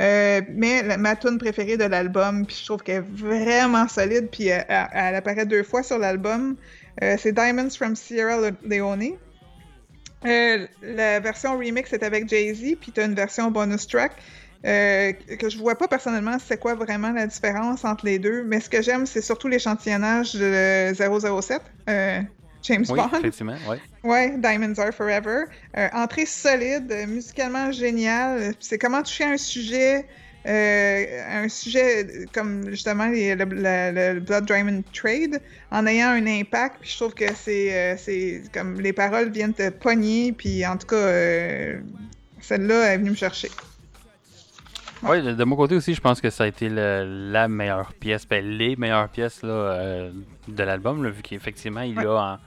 [0.00, 4.48] Euh, mais ma tune préférée de l'album, puis je trouve qu'elle est vraiment solide, puis
[4.48, 6.56] elle, apparaît deux fois sur l'album,
[7.00, 9.18] c'est Diamonds from Sierra Le- Leone.
[10.26, 14.12] Euh, la version remix est avec Jay-Z, puis tu as une version bonus track
[14.64, 18.60] euh, que je vois pas personnellement c'est quoi vraiment la différence entre les deux, mais
[18.60, 21.60] ce que j'aime, c'est surtout l'échantillonnage de 007,
[21.90, 22.20] euh,
[22.62, 23.10] James Oui, Bond.
[23.18, 23.78] effectivement, ouais.
[24.02, 25.44] Ouais, Diamonds Are Forever.
[25.76, 28.54] Euh, entrée solide, musicalement génial.
[28.58, 30.06] C'est comment toucher un sujet,
[30.46, 36.26] euh, un sujet comme justement les- le, le- le Blood Diamond Trade, en ayant un
[36.26, 36.76] impact.
[36.80, 40.32] Puis je trouve que c'est, euh, c'est comme les paroles viennent te pogner.
[40.32, 41.78] Puis en tout cas, euh,
[42.40, 43.50] celle-là est venue me chercher.
[45.02, 47.92] Ouais, de, de mon côté aussi, je pense que ça a été le- la meilleure
[47.92, 50.10] pièce, ben, les meilleures pièces là, euh,
[50.48, 52.06] de l'album, là, vu qu'effectivement, il Ouais.
[52.06, 52.38] a en,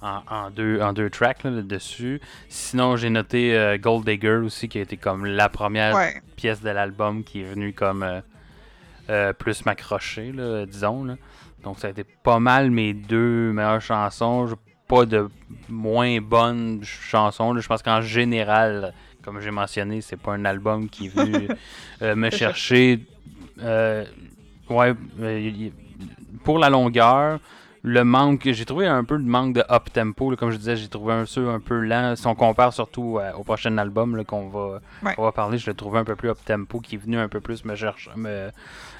[0.00, 2.20] en- en deux, en deux tracks là, dessus.
[2.48, 6.22] Sinon, j'ai noté euh, Gold Digger aussi, qui a été comme la première Ouais.
[6.36, 8.20] pièce de l'album qui est venue comme euh,
[9.10, 11.04] euh, plus m'accrocher, là, disons.
[11.04, 11.16] Là.
[11.64, 14.54] Donc, ça a été pas mal mes deux meilleures chansons.
[14.86, 15.28] Pas de
[15.68, 17.58] moins bonnes chansons.
[17.58, 21.48] Je pense qu'en général, comme j'ai mentionné, c'est pas un album qui est venu
[22.02, 23.00] euh, me chercher.
[23.60, 24.94] ouais,
[26.44, 27.40] pour la longueur,
[27.82, 30.30] le manque, j'ai trouvé un peu de manque de up tempo.
[30.30, 30.36] là.
[30.36, 32.16] comme je disais, j'ai trouvé un peu, un peu lent.
[32.16, 35.14] Si on compare surtout euh, au prochain album qu'on va, Ouais.
[35.16, 37.40] va parler, je l'ai trouvé un peu plus up tempo, qui est venu un peu
[37.40, 38.50] plus me, chercher me,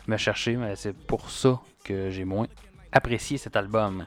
[0.06, 0.56] me chercher.
[0.56, 2.46] Mais c'est pour ça que j'ai moins
[2.92, 4.06] apprécié cet album.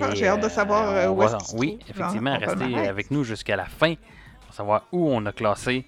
[0.00, 3.22] Ah, j'ai hâte de savoir, euh, où est-ce qu'il Oui, effectivement, ton restez avec nous
[3.24, 3.94] jusqu'à la fin
[4.44, 5.86] pour savoir où on a classé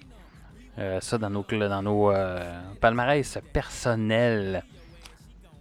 [0.79, 2.39] euh, ça dans nos, dans nos euh,
[2.79, 4.63] palmarès personnels.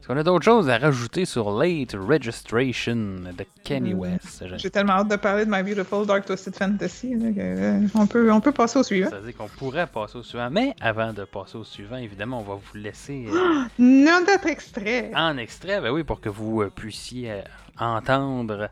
[0.07, 3.99] Est-ce qu'on a d'autres choses à rajouter sur Late Registration de Kenny Hmm.
[3.99, 4.45] West?
[4.57, 7.17] J'ai tellement hâte de parler de My Beautiful Dark Twisted Fantasy.
[7.17, 9.11] là, que, euh, on, peut, on peut passer au suivant.
[9.11, 12.39] Ça veut dire qu'on pourrait passer au suivant, mais avant de passer au suivant, évidemment,
[12.39, 15.11] on va vous laisser euh, Non d'autres extraits.
[15.13, 17.41] en extrait, ben oui, pour que vous euh, puissiez euh,
[17.81, 18.69] entendre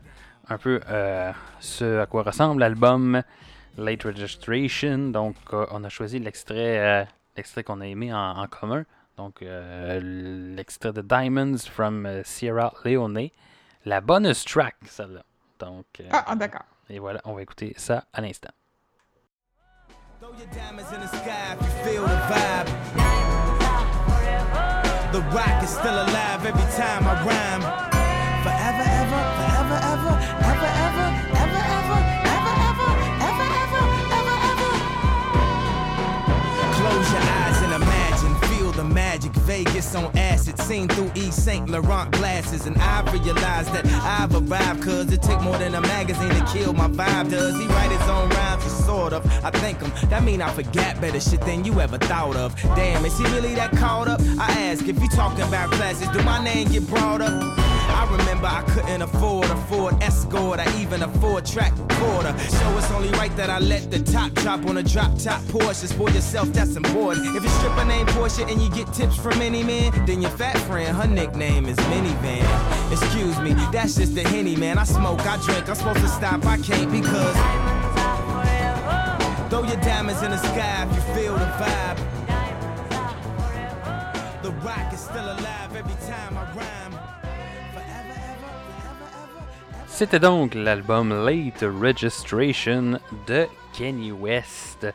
[0.47, 0.79] un peu
[1.59, 3.21] ce à quoi ressemble l'album
[3.77, 5.09] Late Registration.
[5.09, 8.85] Donc, on a choisi l'extrait l'extrait qu'on a aimé en, en commun.
[9.17, 9.99] Donc, euh,
[10.55, 13.29] l'extrait de Diamonds from euh, Sierra Leone.
[13.85, 15.23] La bonus track, celle-là.
[15.59, 16.63] Donc, euh, Ah, ah, d'accord.
[16.89, 18.49] et voilà, on va écouter ça à l'instant.
[20.19, 22.67] Throw your diamonds in the sky if you feel the vibe.
[25.11, 27.61] The rock is still alive every time I rhyme.
[28.43, 30.74] Forever, ever, forever, ever, ever, ever, ever,
[38.75, 39.31] the magic.
[39.45, 41.69] Vegas on acid, seen through East St.
[41.69, 42.65] Laurent glasses.
[42.65, 46.73] And I realized that I've arrived, cause it take more than a magazine to kill
[46.73, 47.29] my vibe.
[47.29, 48.65] Does he write his own rhymes?
[48.65, 49.25] Or sort of.
[49.43, 49.91] I think him.
[50.09, 52.55] That mean I forgot better shit than you ever thought of.
[52.75, 54.21] Damn, is he really that caught up?
[54.39, 57.64] I ask if you talking about classes, do my name get brought up?
[57.95, 62.37] I remember I couldn't afford a Ford Escort or even a four track recorder.
[62.49, 65.91] So it's only right that I let the top drop on a drop top Porsche.
[65.93, 67.25] For yourself, that's important.
[67.27, 70.31] If you your stripper name Porsche and you get tips from any man, then your
[70.31, 72.91] fat friend, her nickname is Minivan.
[72.91, 74.77] Excuse me, that's just the henny, man.
[74.77, 77.35] I smoke, I drink, I'm supposed to stop, I can't because.
[79.49, 81.99] Throw your diamonds in the sky if you feel the vibe.
[84.43, 87.14] The rock is still alive every time I rhyme.
[89.95, 94.85] C'était donc l'album Late Registration de Kenny West.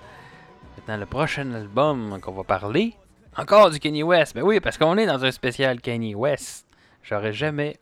[0.76, 2.92] Maintenant, le prochain album qu'on va parler,
[3.34, 4.34] encore du Kenny West.
[4.34, 6.66] Ben oui, parce qu'on est dans un spécial Kenny West.
[7.02, 7.78] J'aurais jamais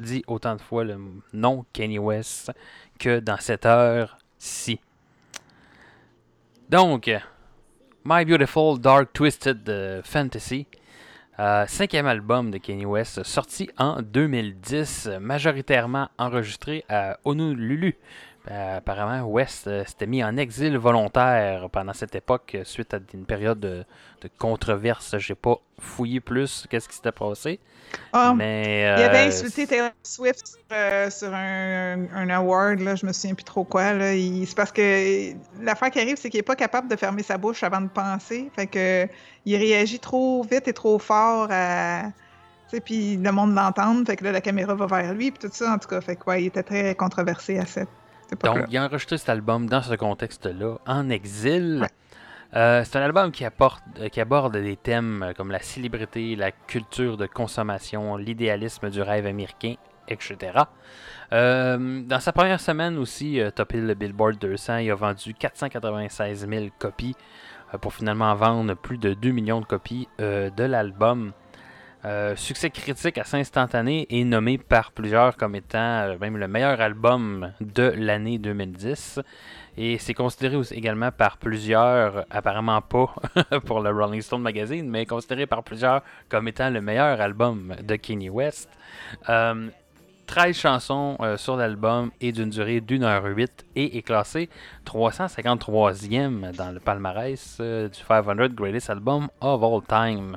[0.00, 0.98] dit autant de fois le
[1.32, 2.50] nom Kenny West
[2.98, 4.80] que dans cette heure-ci.
[6.68, 7.08] Donc,
[8.04, 10.66] My Beautiful Dark Twisted euh, Fantasy,
[11.38, 17.96] euh, cinquième album de Kanye West, sorti en 2010, majoritairement enregistré à Honolulu.
[18.48, 22.98] Euh, apparemment, West euh, s'était mis en exil volontaire pendant cette époque euh, suite à
[23.12, 23.84] une période de,
[24.20, 25.18] de controverse.
[25.18, 27.58] J'ai pas fouillé plus qu'est-ce qui s'était passé.
[28.12, 33.06] Ah, mais il avait insulté Taylor Swift sur, euh, sur un, un award, là, je
[33.06, 33.98] me souviens plus trop quoi.
[33.98, 35.32] C'est parce que
[35.62, 38.50] l'affaire qui arrive, c'est qu'il est pas capable de fermer sa bouche avant de penser.
[38.54, 39.08] Fait que
[39.44, 42.10] il réagit trop vite et trop fort à.
[42.84, 45.72] Puis le monde l'entend, fait que là, la caméra va vers lui, puis tout ça,
[45.72, 46.00] en tout cas.
[46.00, 47.88] Fait que, ouais, il était très controversé à cette
[48.42, 51.80] Donc, il a enregistré cet album dans ce contexte-là, en exil.
[51.82, 51.88] Ouais.
[52.54, 56.36] Euh, c'est un album qui, apporte, euh, qui aborde des thèmes euh, comme la célébrité,
[56.36, 59.74] la culture de consommation, l'idéalisme du rêve américain,
[60.08, 60.60] etc.
[61.32, 66.66] Euh, dans sa première semaine aussi, topé le Billboard 200, il a vendu 496 000
[66.78, 67.16] copies
[67.80, 71.32] pour finalement vendre plus de 2 millions de copies de l'album.
[72.06, 76.80] Euh, succès critique assez instantané et nommé par plusieurs comme étant euh, même le meilleur
[76.80, 79.18] album de l'année 2010.
[79.76, 83.12] Et c'est considéré aussi également par plusieurs, apparemment pas
[83.64, 87.96] pour le Rolling Stone Magazine, mais considéré par plusieurs comme étant le meilleur album de
[87.96, 88.70] Kanye West.
[89.28, 89.68] Euh,
[90.28, 94.48] 13 chansons euh, sur l'album et d'une durée d'une heure 8 et est classé
[94.84, 100.36] 353e dans le palmarès du 500 Greatest Album of All Time.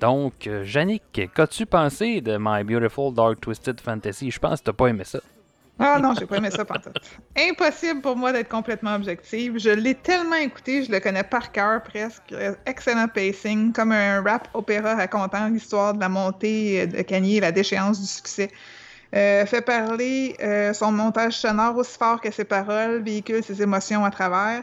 [0.00, 1.02] Donc, euh, Yannick,
[1.34, 4.30] qu'as-tu pensé de My Beautiful Dark Twisted Fantasy?
[4.30, 5.20] Je pense que t'as pas aimé ça.
[5.78, 7.00] Ah non, j'ai pas aimé ça pantoute.
[7.36, 9.58] Impossible pour moi d'être complètement objective.
[9.58, 12.32] Je l'ai tellement écouté, je le connais par cœur presque.
[12.32, 17.40] Euh, Excellent pacing, comme un rap opéra racontant l'histoire de la montée de Kanye et
[17.40, 18.50] la déchéance du succès.
[19.14, 24.04] Euh, fait parler euh, son montage sonore aussi fort que ses paroles, véhicule ses émotions
[24.04, 24.62] à travers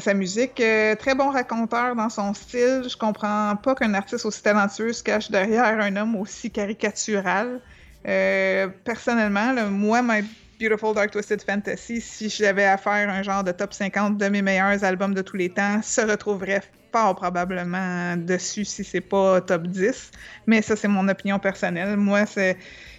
[0.00, 0.60] sa musique.
[0.60, 2.84] Euh, très bon raconteur dans son style.
[2.88, 7.60] Je comprends pas qu'un artiste aussi talentueux se cache derrière un homme aussi caricatural.
[8.06, 10.22] Euh, personnellement, moi, My
[10.60, 14.42] Beautiful Dark Twisted Fantasy, si j'avais à faire un genre de top 50 de mes
[14.42, 19.66] meilleurs albums de tous les temps, se retrouverait fort probablement dessus si c'est pas top
[19.66, 20.10] 10.
[20.46, 21.96] Mais ça, c'est mon opinion personnelle.
[21.96, 22.56] Moi, c'est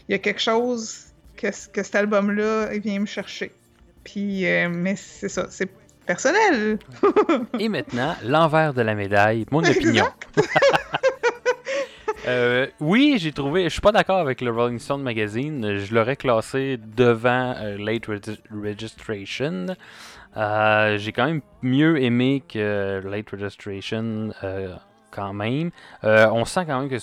[0.08, 1.06] il y a quelque chose
[1.36, 3.52] que, cet album-là vient me chercher.
[4.04, 5.48] Puis, euh, mais c'est ça,
[6.08, 6.80] personnel.
[7.60, 10.06] Et maintenant, l'envers de la médaille, mon opinion.
[12.28, 13.64] Euh, oui, j'ai trouvé.
[13.66, 15.78] Je suis pas d'accord avec le Rolling Stone Magazine.
[15.78, 19.68] Je l'aurais classé devant euh, Late Regi- Registration.
[20.36, 24.32] Euh, j'ai quand même mieux aimé que Late Registration
[25.12, 25.72] quand même.
[26.04, 26.98] On sent quand même que,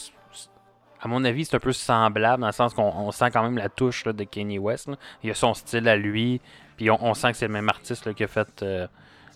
[1.02, 3.56] à mon avis, c'est un peu semblable dans le sens qu'on on sent quand même
[3.56, 4.88] la touche là, de Kanye West.
[4.88, 4.96] là.
[5.22, 6.42] Il a son style à lui.
[6.76, 8.86] Puis on, on sent que c'est le même artiste là, qui a fait euh,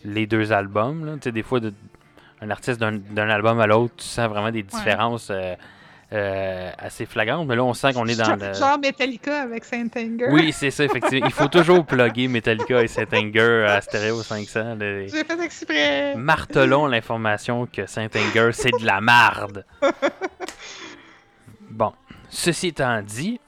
[0.04, 1.04] les deux albums.
[1.06, 1.12] là.
[1.14, 1.72] Tu sais, des fois, de-
[2.40, 5.54] un artiste d'un d'un album à l'autre, tu sens vraiment des différences euh,
[6.12, 7.46] euh, assez flagrantes.
[7.48, 8.52] Mais là, on sent qu'on est dans genre, le.
[8.54, 10.28] genre Metallica avec Saint Anger.
[10.30, 11.26] Oui, c'est ça, effectivement.
[11.26, 14.76] Il faut toujours plugger Metallica et Saint Anger à Stereo 500.
[14.76, 15.06] là.
[15.06, 16.14] J'ai fait exprès.
[16.16, 19.64] Martelons l'information que Saint Anger, c'est de la marde.
[21.70, 21.92] Bon,
[22.30, 23.40] ceci étant dit,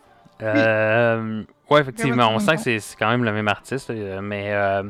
[0.43, 4.83] euh, ouais, effectivement, on sent que c'est quand même le même artiste, euh, mais euh,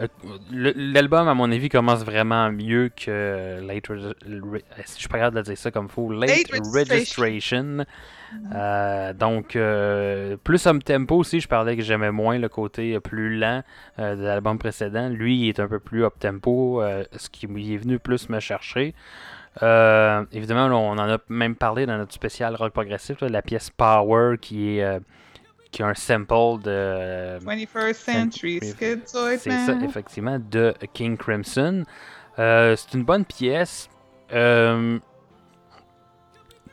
[0.00, 0.08] euh,
[0.50, 5.58] l'album, à mon avis, commence vraiment mieux que Late Je suis pas capable de dire
[5.58, 6.10] ça comme faux.
[6.12, 6.82] Late, Late Registration.
[6.82, 7.84] Registration.
[8.54, 13.36] Euh, donc, euh, plus up tempo aussi, je parlais que j'aimais moins le côté plus
[13.38, 13.62] lent
[13.98, 15.08] de l'album précédent.
[15.08, 16.82] Lui, il est un peu plus up tempo,
[17.16, 18.94] ce qui est venu plus me chercher.
[19.62, 23.70] Évidemment, là, on en a même parlé dans notre spécial rock progressif, là, la pièce
[23.70, 25.00] Power qui est
[25.74, 31.84] qui a un sample de 21st Century Schizoid c'est ça, effectivement, de King Crimson.
[32.38, 33.88] Euh, c'est une bonne pièce.
[34.32, 34.98] Euh,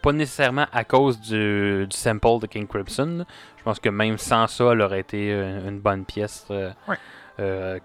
[0.03, 3.25] pas nécessairement à cause du, du sample de King Crimson.
[3.57, 6.97] Je pense que même sans ça, elle aurait été une, une bonne pièce euh, Ouais.
[7.39, 7.79] euh,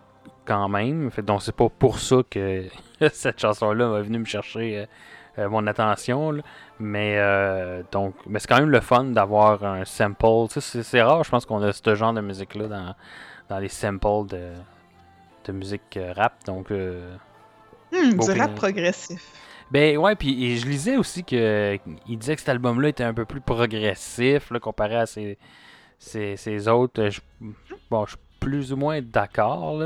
[0.45, 1.11] quand même.
[1.25, 2.65] Donc c'est pas pour ça que
[3.13, 4.87] cette chanson-là est venue me chercher euh, euh,
[5.39, 6.31] mon attention.
[6.33, 6.43] là.
[6.79, 10.49] Mais euh, donc, mais c'est quand même le fun d'avoir un sample.
[10.53, 12.95] Tu sais, C'est rare, je pense qu'on a ce genre de musique-là dans,
[13.49, 14.53] dans les samples de,
[15.47, 16.35] de musique euh, rap.
[16.47, 17.15] Donc, euh,
[17.93, 19.23] Hmm, du rap progressif.
[19.71, 23.25] ben ouais, puis je lisais aussi que il disait que cet album-là était un peu
[23.25, 25.39] plus progressif là, comparé à ses,
[25.99, 27.01] ses, ses autres.
[27.03, 27.21] Euh, Je,
[27.91, 29.81] bon, je suis plus ou moins d'accord.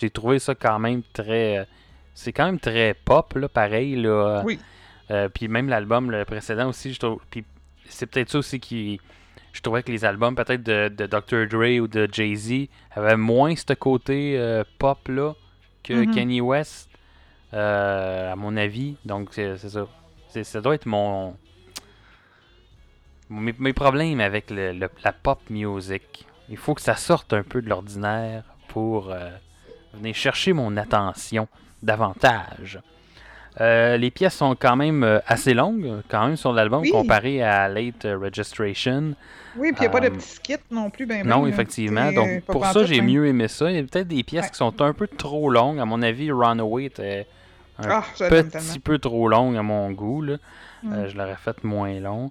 [0.00, 1.58] J'ai trouvé ça quand même très.
[1.58, 1.64] euh,
[2.12, 3.94] C'est quand même très pop, là, pareil.
[3.96, 4.42] Là.
[4.44, 4.58] Oui.
[5.10, 7.20] Euh, puis même l'album, le précédent aussi, je trouve.
[7.30, 7.44] Puis
[7.88, 9.00] c'est peut-être ça aussi qui.
[9.52, 11.46] Je trouvais que les albums peut-être de, de Dr.
[11.48, 15.34] Dre ou de Jay-Z avaient moins ce côté euh, pop là
[15.84, 16.14] que Mhm.
[16.14, 16.88] Kanye West,
[17.52, 18.96] euh, à mon avis.
[19.04, 19.86] Donc, c'est ça.
[20.42, 21.36] Ça doit être mon.
[23.30, 26.26] Mes, mes problèmes avec le- le- la pop music.
[26.48, 29.14] Il faut que ça sorte un peu de l'ordinaire pour
[29.94, 31.48] venir chercher mon attention
[31.82, 32.80] davantage.
[33.60, 36.90] Euh, les pièces sont quand même euh, assez longues, quand même, sur l'album, Oui.
[36.90, 39.14] comparé à Late Registration.
[39.56, 41.48] Oui, puis il n'y a pas de Euh, petits skits non plus, ben, Non, ben,
[41.48, 42.10] effectivement.
[42.10, 43.70] Donc, pour ça, j'ai mieux aimé ça.
[43.70, 44.50] Il y a peut-être des pièces Ouais.
[44.50, 45.78] qui sont un peu trop longues.
[45.78, 47.26] À mon avis, Runaway était
[47.78, 50.22] un Ah, petit peu trop longue à mon goût.
[50.22, 50.36] là.
[50.82, 50.92] Mm.
[50.92, 52.30] Euh, je l'aurais fait moins long.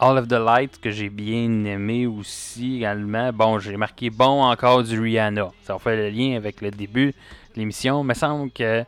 [0.00, 3.32] All of the Light, que j'ai bien aimé aussi également.
[3.32, 5.50] Bon, j'ai marqué bon encore du Rihanna.
[5.62, 7.14] Ça fait le lien avec le début
[7.58, 8.02] l'émission.
[8.02, 8.84] Il me semble que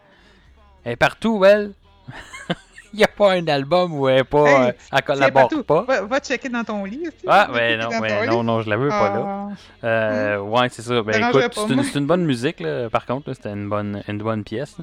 [0.85, 1.73] elle est partout, elle.
[2.93, 4.49] Il n'y a pas un album où elle est pas.
[4.49, 5.83] Hey, euh, elle collabore pas.
[5.83, 7.07] Va, va checker dans ton lit.
[7.07, 7.25] aussi.
[7.25, 9.23] Ah, Va ben non, ben non, non, je la veux pas là.
[9.25, 9.87] Ah.
[9.87, 11.01] Euh, ouais, c'est ça.
[11.03, 13.33] Ben écoute, c'est une, bonne musique, là, par contre.
[13.33, 14.77] C'était une bonne, une bonne pièce.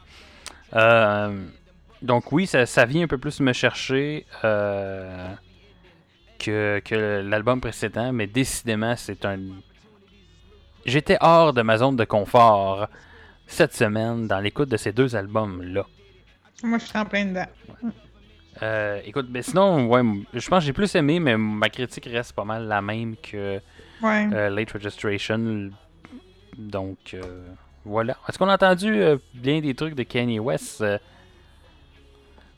[0.74, 1.38] Euh,
[2.02, 5.28] donc oui, ça, ça vient un peu plus me chercher euh,
[6.40, 9.40] que, que l'album précédent, mais décidément, c'est un...
[10.86, 12.88] J'étais hors de ma zone de confort
[13.48, 15.86] cette semaine dans l'écoute de ces deux albums-là.
[16.64, 17.46] Moi, je suis en plein dedans.
[18.64, 20.02] Euh, écoute, ben sinon, ouais,
[20.34, 23.60] je pense que j'ai plus aimé, mais ma critique reste pas mal la même que
[24.02, 24.28] Ouais.
[24.34, 25.70] euh, Late Registration.
[26.58, 27.44] Donc, euh,
[27.86, 28.18] voilà.
[28.28, 29.00] Est-ce qu'on a entendu
[29.34, 30.84] bien des trucs de Kanye West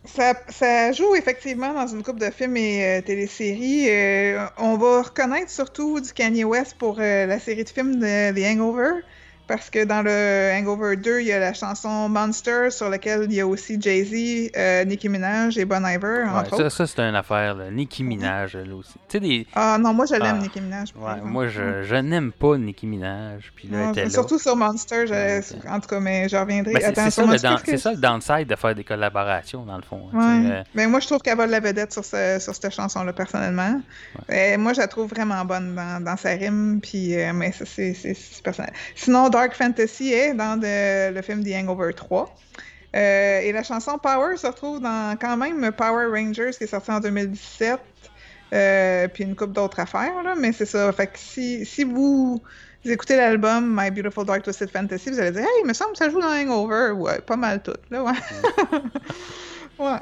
[0.05, 3.89] Ça, ça joue effectivement dans une couple de films et euh, téléséries.
[3.89, 8.33] Euh, on va reconnaître surtout du Kanye West pour euh, la série de films de
[8.33, 9.01] The Hangover.
[9.49, 13.33] Parce que dans le Hangover 2, il y a la chanson Monster sur laquelle il
[13.33, 16.69] y a aussi Jay-Z, euh, Nicki Minaj et Bon Iver, ouais, entre ça, autres.
[16.69, 17.55] ça c'est une affaire.
[17.55, 17.71] Là.
[17.71, 18.93] Nicki Minaj, elle aussi.
[18.93, 19.47] Tu sais, des.
[19.55, 20.41] Ah non, moi je l'aime, Ah.
[20.43, 20.93] Nicki Minaj.
[20.95, 23.51] Ouais, moi, je, je n'aime pas Nicki Minaj.
[23.55, 24.09] Puis là, elle Non, était là.
[24.11, 26.73] surtout sur Monster, Ouais, en tout cas, mais je reviendrai.
[26.73, 30.09] Ben, c'est- ça, le que- ça downside de faire des collaborations, dans le fond.
[30.13, 30.55] hein, sais, Ouais.
[30.57, 33.81] euh, Mais moi, je trouve qu'elle vole la vedette sur, ce- sur cette chanson-là, personnellement.
[34.31, 37.95] Euh, moi, je la trouve vraiment bonne dans, dans sa rime, puis, euh, mais c'est
[38.43, 38.73] personnel.
[38.95, 42.35] Sinon, Dark Fantasy est dans de- le film The Hangover 3.
[42.95, 46.91] Euh, et la chanson Power se retrouve dans quand même Power Rangers, qui est sorti
[46.91, 47.79] en 2017.
[48.51, 50.91] Euh, puis une couple d'autres affaires, là, mais c'est ça.
[50.91, 52.41] Fait que si, si vous
[52.83, 55.99] écoutez l'album My Beautiful Dark Twisted Fantasy, vous allez dire Hey, il me semble que
[55.99, 56.91] ça joue dans Hangover.
[56.91, 58.11] Ouais, pas mal tout, là, ouais.
[59.79, 59.99] ouais.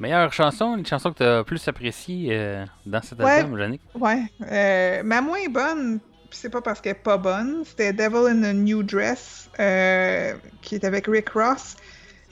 [0.00, 3.30] Meilleure chanson, une chanson que tu as plus appréciée euh, dans cet Ouais.
[3.40, 3.82] album, Yannick?
[3.94, 4.22] Ouais.
[4.50, 6.00] Euh, ma moins bonne,
[6.32, 10.74] c'est pas parce qu'elle est pas bonne, c'était Devil in a New Dress, euh, qui
[10.74, 11.76] est avec Rick Ross.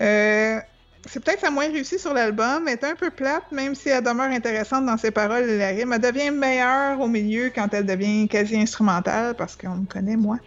[0.00, 0.58] Euh,
[1.06, 4.04] c'est peut-être sa moins réussie sur l'album, elle est un peu plate, même si elle
[4.04, 5.92] demeure intéressante dans ses paroles et la rime.
[5.92, 10.38] Elle devient meilleure au milieu quand elle devient quasi instrumentale, parce qu'on me connaît, moi.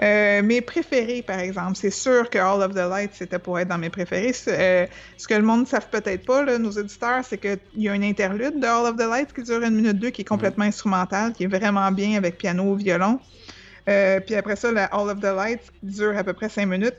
[0.00, 3.68] Euh, mes préférés, par exemple, c'est sûr que All of the Lights, c'était pour être
[3.68, 4.32] dans mes préférés.
[4.48, 4.86] Euh,
[5.16, 8.02] ce que le monde ne savent peut-être pas, nos auditeurs, c'est qu'il y a un
[8.02, 11.32] interlude de All of the Lights qui dure une minute deux, qui est complètement instrumental,
[11.32, 13.18] qui est vraiment bien avec piano, violon.
[13.88, 16.96] Euh, puis après ça, la All of the Lights dure à peu près cinq minutes.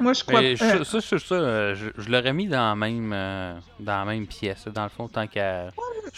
[0.00, 3.12] Moi, je crois euh, je- ça, ça, ça, je, je l'aurais mis dans la même,
[3.12, 5.68] euh, dans la même pièce, dans le fond, tant qu'à.
[5.68, 5.72] je-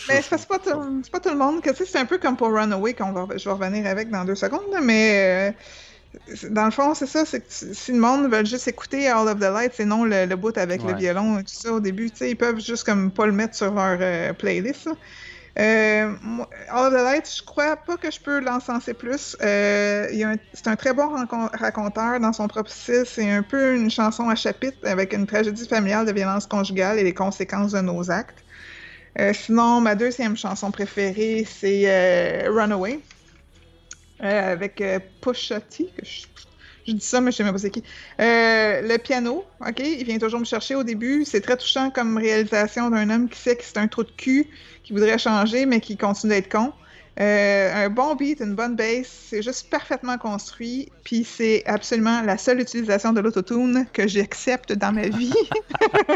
[0.09, 2.37] Mais c'est pas, tout- pas tout le monde que tu sais, c'est un peu comme
[2.37, 5.53] pour Runaway qu'on va, je vais revenir avec dans deux secondes, mais
[6.35, 9.27] euh, dans le fond, c'est ça, c'est que si le monde veut juste écouter All
[9.29, 11.81] of the Lights et non le, le bout avec le violon et tout ça au
[11.81, 14.87] début, tu sais, ils peuvent juste comme pas le mettre sur leur euh, playlist.
[14.87, 14.93] là.
[15.59, 16.15] Euh,
[16.71, 19.37] All the Lights, je crois pas que je peux l'encenser plus.
[19.43, 21.09] Euh, c'est un très bon
[21.53, 23.05] raconteur dans son propre style.
[23.07, 27.05] C'est un peu une chanson à chapitre avec une tragédie familiale de violence conjugale et
[27.05, 28.45] les conséquences de nos actes.
[29.19, 33.01] Euh, sinon, ma deuxième chanson préférée, c'est euh, Runaway,
[34.21, 34.83] avec
[35.21, 36.27] Pusha T, que je,
[36.87, 37.83] je dis ça, mais je sais même pas c'est qui.
[38.21, 41.25] Euh, le piano, ok, il vient toujours me chercher au début.
[41.25, 44.49] C'est très touchant comme réalisation d'un homme qui sait que c'est un trou de cul,
[44.83, 46.73] qui voudrait changer, mais qui continue d'être con.
[47.21, 52.39] Euh, un bon beat, une bonne bass, c'est juste parfaitement construit, puis c'est absolument la
[52.39, 55.35] seule utilisation de l'autotune que j'accepte dans ma vie.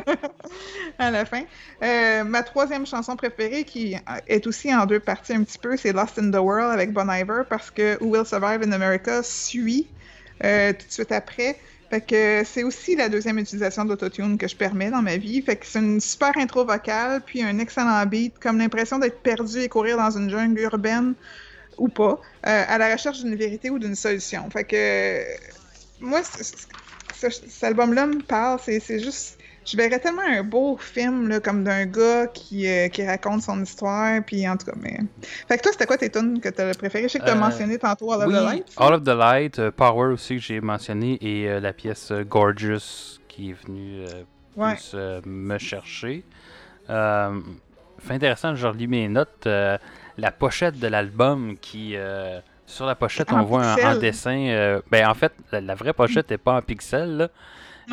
[0.98, 1.42] à la fin.
[1.82, 3.94] Euh, ma troisième chanson préférée, qui
[4.26, 7.10] est aussi en deux parties un petit peu, c'est Lost in the World avec Bon
[7.10, 9.88] Iver, parce que Who Will Survive in America suit
[10.44, 11.58] euh, tout de suite après.
[11.90, 15.40] Fait que c'est aussi la deuxième utilisation d'autotune que je permets dans ma vie.
[15.40, 19.60] Fait que c'est une super intro vocale, puis un excellent beat, comme l'impression d'être perdu
[19.60, 21.14] et courir dans une jungle urbaine
[21.78, 24.48] ou pas, euh, à la recherche d'une vérité ou d'une solution.
[24.50, 25.22] Fait que
[26.00, 26.22] moi,
[27.14, 29.35] cet album-là me parle, c'est juste
[29.66, 33.60] je verrais tellement un beau film, là, comme d'un gars qui, euh, qui raconte son
[33.62, 34.98] histoire, puis en tout cas, mais...
[35.48, 37.04] Fait que toi, c'était quoi tes tunes que t'as préféré?
[37.04, 38.72] Je sais que t'as Euh, mentionné tantôt All of oui, the Lights.
[38.76, 43.50] All of the Light, euh, Power aussi que j'ai mentionné, et la pièce Gorgeous qui
[43.50, 44.04] est venue
[44.56, 44.74] Ouais.
[44.74, 44.94] plus
[45.26, 46.24] me chercher.
[46.88, 49.46] Fait intéressant, je relis mes notes.
[49.46, 51.94] la pochette de l'album qui.
[52.66, 54.80] sur la pochette, En on voit un, dessin.
[54.90, 57.16] ben, en fait, la, la vraie pochette n'est pas en pixels.
[57.16, 57.28] Là.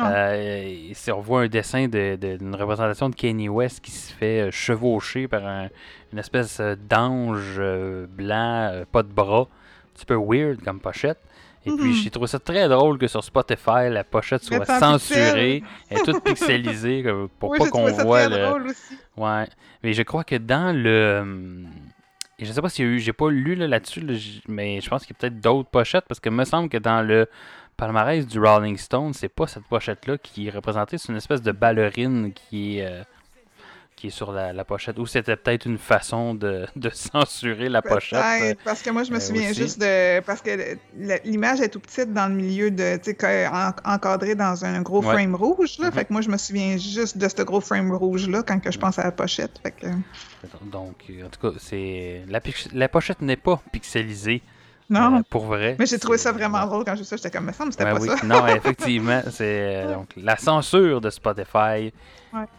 [0.00, 4.12] Euh, et on voit un dessin de- de- d'une représentation de Kanye West qui se
[4.12, 5.68] fait euh, chevaucher par un-
[6.12, 9.42] une espèce euh, d'ange euh, blanc, pas de bras.
[9.42, 11.18] Un petit peu weird comme pochette.
[11.66, 11.92] Et puis Mhm.
[11.94, 16.22] j'ai trouvé ça très drôle que sur Spotify, la pochette soit censurée, elle est toute
[16.22, 17.04] pixelisée
[17.38, 18.36] pour Oui, pas qu'on voit le.
[18.38, 18.98] drôle aussi.
[19.16, 19.46] Ouais.
[19.82, 21.20] Mais je crois que dans le.
[21.22, 21.66] hum,
[22.40, 22.98] Et je sais pas eu.
[22.98, 24.12] J'ai pas lu là, là-dessus, là,
[24.48, 27.00] mais je pense qu'il y a peut-être d'autres pochettes parce que me semble que dans
[27.00, 27.28] le
[27.76, 30.98] palmarès du Rolling Stone, c'est pas cette pochette-là qui est représentée.
[30.98, 32.86] C'est une espèce de ballerine qui est.
[32.86, 33.02] euh,
[33.96, 34.98] qui est sur la, la pochette.
[34.98, 38.18] Ou c'était peut-être une façon de, de censurer la pochette.
[38.42, 39.60] euh, parce que moi, je me euh, souviens aussi.
[39.62, 40.20] juste de...
[40.20, 40.76] Parce que
[41.24, 42.96] l'image est tout petite dans le milieu de...
[42.96, 43.46] Tu sais,
[43.84, 45.12] encadrée dans un gros Ouais.
[45.14, 45.86] frame rouge, là.
[45.86, 45.92] Mhm.
[45.92, 48.78] Fait que moi, je me souviens juste de ce gros frame rouge-là quand que je
[48.80, 49.60] pense à la pochette.
[49.62, 49.86] Fait que...
[50.62, 52.40] Donc, en tout cas, c'est la,
[52.72, 54.42] la pochette n'est pas pixelisée.
[54.90, 55.76] Non, euh, pour vrai.
[55.78, 57.16] mais j'ai trouvé ça vraiment drôle quand j'ai vu ça.
[57.16, 58.08] J'étais comme, me semble, c'était Ouais, pas oui.
[58.08, 58.26] ça.
[58.26, 61.92] Non, effectivement, c'est euh, donc la censure de Spotify.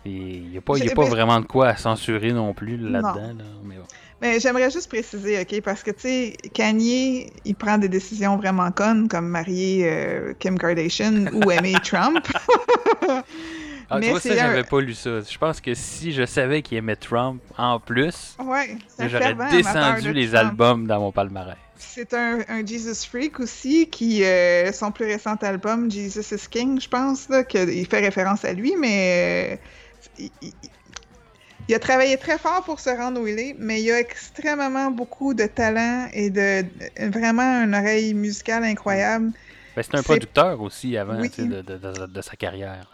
[0.05, 3.33] Il n'y a, pas, y a pas vraiment de quoi à censurer non plus là-dedans.
[3.37, 3.83] là, mais bon.
[4.21, 8.71] Mais j'aimerais juste préciser, OK, parce que, tu sais, Kanye, il prend des décisions vraiment
[8.71, 12.25] connes, comme marier euh, Kim Kardashian ou aimer Trump.
[13.09, 13.23] Ah,
[13.99, 15.19] Mais tu vois, ça, un- j'avais pas lu ça.
[15.19, 20.11] Je pense que si je savais qu'il aimait Trump en plus, Ouais, j'aurais descendu de
[20.13, 20.45] les Trump.
[20.51, 21.57] albums dans mon palmarès.
[21.77, 26.79] C'est un, un Jesus Freak aussi, qui, euh, son plus récent album, Jesus is King,
[26.79, 29.59] je pense, là, il fait référence à lui, mais
[30.19, 30.27] euh,
[31.67, 34.91] il, a travaillé très fort pour se rendre où il est, mais il a extrêmement
[34.91, 39.31] beaucoup de talent et de, de- vraiment une oreille musicale incroyable.
[39.75, 41.29] Ben, c'est un producteur aussi avant Oui.
[41.37, 42.89] de, de- sa carrière.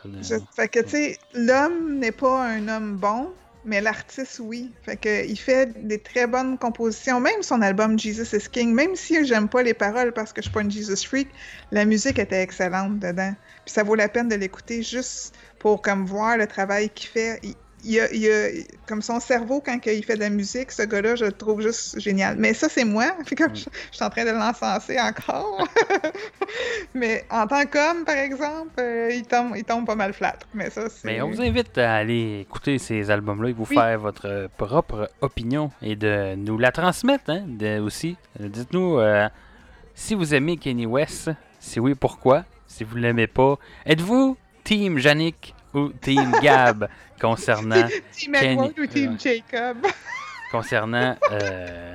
[0.56, 3.32] fait que, tu sais, l'homme n'est pas un homme bon,
[3.66, 4.72] mais l'artiste, oui.
[4.84, 7.20] Fait que, il fait des très bonnes compositions.
[7.20, 10.48] Même son album Jesus is King, même si j'aime pas les paroles parce que je
[10.48, 11.30] suis pas une Jesus freak,
[11.72, 13.34] la musique était excellente dedans.
[13.66, 17.40] Puis ça vaut la peine de l'écouter juste pour comme voir le travail qu'il fait.
[17.84, 18.50] Il a, il a-
[18.88, 22.00] comme son cerveau quand il fait de la musique, ce gars-là, je le trouve juste
[22.00, 22.36] génial.
[22.38, 23.06] Mais ça, c'est moi.
[23.38, 25.68] Comme je, je suis en train de l'encenser encore.
[26.94, 30.36] Mais en tant qu'homme, par exemple, euh, il, tombe, il tombe pas mal flat.
[30.54, 30.84] Mais ça.
[31.04, 33.76] Mais on vous invite à aller écouter ces albums-là et vous Oui.
[33.76, 38.18] faire votre propre opinion et de nous la transmettre hein, de- aussi.
[38.40, 39.28] Dites-nous euh,
[39.96, 41.30] si vous aimez Kanye West,
[41.60, 42.44] si oui, pourquoi?
[42.68, 46.88] Si vous l'aimez pas, êtes-vous Team Yannick ou Team Gab
[47.20, 49.18] concernant, Team Edward Kenny- ou Team.
[49.20, 49.78] Jacob?
[50.52, 51.94] concernant euh,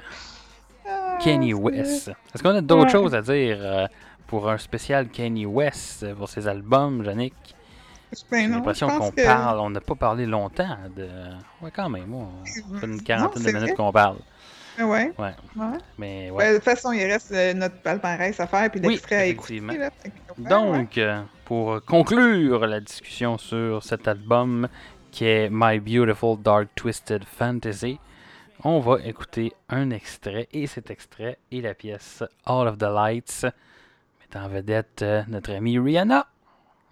[0.88, 2.08] Ah, Kanye c'est- West?
[2.34, 2.90] Est-ce qu'on a d'autres Ouais.
[2.90, 3.86] choses à dire euh,
[4.26, 7.34] pour un spécial Kanye West euh, pour ses albums, Yannick?
[8.30, 11.08] Ben J'ai l'impression qu'on que- parle, on n'a pas parlé longtemps de.
[11.60, 14.16] Ouais, quand même, on ça fait une quarantaine de minutes qu'on parle.
[14.78, 15.12] Ouais?
[15.18, 15.78] Ouais, ouais.
[15.98, 16.50] mais Ben, ouais.
[16.50, 19.72] de toute façon, il reste euh, notre palmarès à faire puis Oui, l'extrait à effectivement.
[19.72, 20.12] écouter.
[20.38, 20.48] Là.
[20.50, 24.68] Donc, euh, pour conclure la discussion sur cet album
[25.10, 27.98] qui est My Beautiful Dark Twisted Fantasy,
[28.64, 33.46] on va écouter un extrait et cet extrait est la pièce All of the Lights,
[34.20, 36.26] mettant en vedette euh, notre amie Rihanna.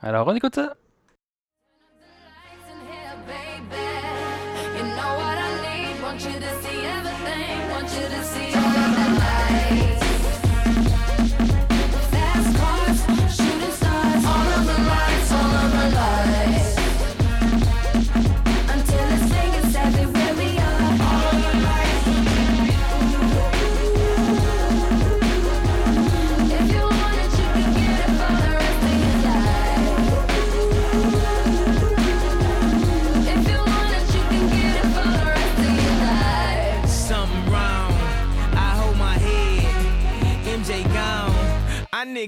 [0.03, 0.74] Alors, on écoute ça.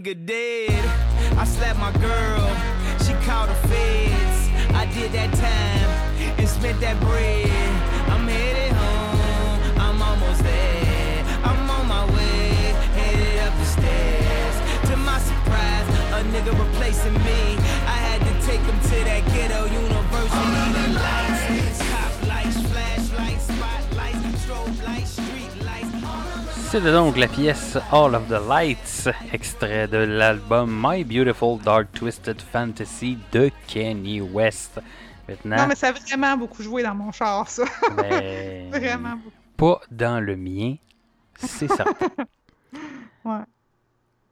[0.07, 0.84] Nigga dead.
[1.36, 2.46] I slapped my girl.
[3.04, 4.50] She called the feds.
[4.74, 7.50] I did that time and spent that bread.
[8.09, 9.80] I'm headed home.
[9.80, 11.24] I'm almost there.
[11.44, 12.54] I'm on my way.
[12.94, 14.57] Headed up the stairs.
[14.90, 17.57] To my surprise, a nigga replacing me.
[17.86, 21.36] I had to take him to that ghetto university.
[26.69, 32.41] C'était donc la pièce All of the Lights, extrait de l'album My Beautiful Dark Twisted
[32.41, 34.81] Fantasy de Kanye West.
[35.29, 37.64] Maintenant, Non, mais ça a vraiment beaucoup joué dans mon char, ça.
[37.97, 39.31] ben, vraiment beaucoup.
[39.57, 40.75] pas dans le mien,
[41.37, 42.09] c'est certain.
[43.25, 43.43] Ouais.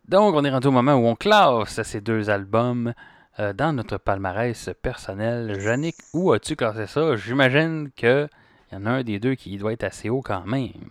[0.07, 2.95] Donc, on est rendu au moment où on classe ces deux albums
[3.41, 5.61] euh, dans notre palmarès personnel.
[5.61, 7.17] Yannick, où as-tu classé ça?
[7.17, 8.29] J'imagine qu'il
[8.71, 10.91] y en a un des deux qui doit être assez haut quand même.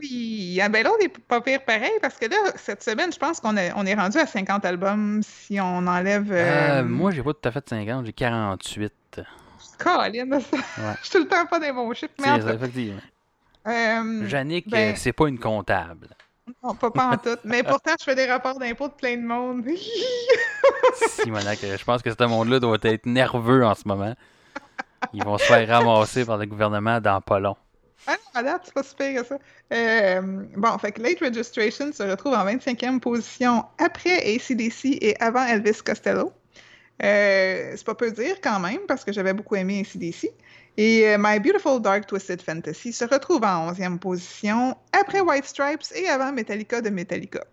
[0.00, 3.38] Oui, ah ben l'autre est pas pire pareil parce que là, cette semaine, je pense
[3.40, 6.32] qu'on est, on est rendu à 50 albums si on enlève.
[6.32, 8.92] Euh, Euh, moi, j'ai pas tout à fait 50, j'ai 48.
[9.78, 10.56] Colin, ça-
[11.02, 13.00] je suis tout le temps pas des bons chiffres, mais C'est effectivement.
[13.68, 14.26] euh,
[14.66, 16.08] ben- c'est pas une comptable.
[16.62, 17.36] non, pas, pas en tout.
[17.44, 19.64] Mais pourtant, je fais des rapports d'impôts de plein de monde.
[21.22, 24.14] Simonac, je pense que ce monde-là doit être nerveux en ce moment.
[25.12, 27.56] Ils vont se faire ramasser par le gouvernement dans pas long.
[28.06, 29.38] Ah non, à date, c'est pas super que ça.
[29.72, 35.44] Euh, bon, fait que Late Registration se retrouve en 25e position après ACDC et avant
[35.46, 36.32] Elvis Costello.
[37.02, 40.30] Euh, c'est pas peu dire quand même, parce que j'avais beaucoup aimé ACDC.
[40.76, 45.84] Et euh, My Beautiful Dark Twisted Fantasy se retrouve en 11e position après White Stripes
[45.94, 47.44] et avant Metallica de Metallica.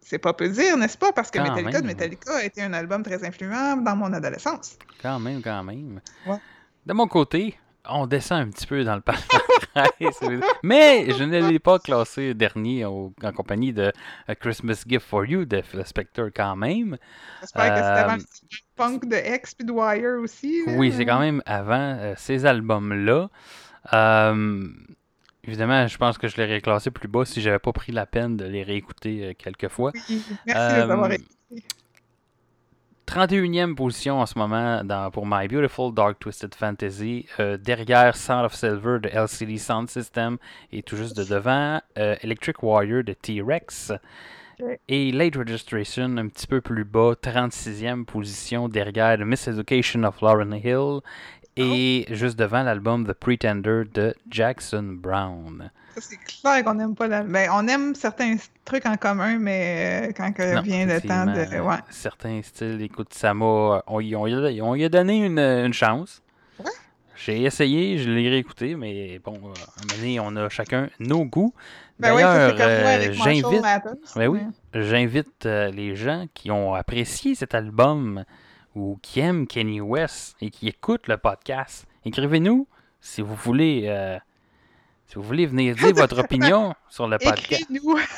[0.00, 1.12] C'est pas peu dire, n'est-ce pas?
[1.12, 1.86] Parce que Quand Metallica de.
[1.86, 4.76] Metallica a été un album très influent dans mon adolescence.
[5.00, 6.00] Quand même, quand même.
[6.26, 6.36] Ouais.
[6.84, 7.58] De mon côté,
[7.88, 10.20] on descend un petit peu dans le palmarès.
[10.62, 13.92] Mais je ne l'ai pas classé dernier au- en compagnie de
[14.28, 16.96] A Christmas Gift for You de Phil Spector quand même.
[17.40, 20.62] J'espère que c'était avant Euh, punk de X puis de Wire aussi.
[20.66, 20.72] là.
[20.76, 23.28] Oui, c'est quand même avant euh, ces albums-là.
[23.92, 24.68] Euh,
[25.44, 28.06] évidemment, je pense que je les aurais classés plus bas si j'avais pas pris la
[28.06, 29.92] peine de les réécouter quelques fois.
[30.08, 31.64] Oui, Merci de les avoir écoutés.
[33.06, 34.82] 31e position en ce moment
[35.12, 40.38] pour My Beautiful Dark Twisted Fantasy, euh, derrière Sound of Silver de LCD Sound System
[40.72, 43.92] et tout juste de devant euh, Electric Warrior de T-Rex.
[44.88, 50.52] Et Late Registration un petit peu plus bas, 36e position derrière The Miseducation of Lauren
[50.52, 51.00] Hill
[51.56, 55.70] et juste devant l'album The Pretender de Jackson Brown.
[55.96, 57.22] C'est clair qu'on n'aime pas la...
[57.22, 58.34] Ben, on aime certains
[58.64, 61.60] trucs en commun, mais euh, quand que Non, vient le temps de...
[61.60, 61.76] Ouais.
[61.90, 63.80] Certains styles, écoute, ça m'a.
[63.86, 66.20] On, y- on, y a- on y a donné une, une chance.
[66.58, 66.70] Ouais.
[67.14, 69.54] J'ai essayé, je l'ai réécouté, mais bon, euh, à un moment
[69.96, 71.54] donné, on a chacun nos goûts.
[72.00, 73.62] Ben oui, D'ailleurs, moi euh, j'invite.
[74.16, 74.40] Ben oui.
[74.74, 78.24] j'invite les gens qui ont apprécié cet album
[78.74, 81.86] ou qui aiment Kenny West et qui écoutent le podcast.
[82.04, 82.66] Écrivez-nous
[83.00, 83.84] si vous voulez.
[83.86, 84.18] euh,
[85.06, 87.52] si vous voulez venir dire votre opinion sur le podcast.
[87.52, 87.98] Écris-nous.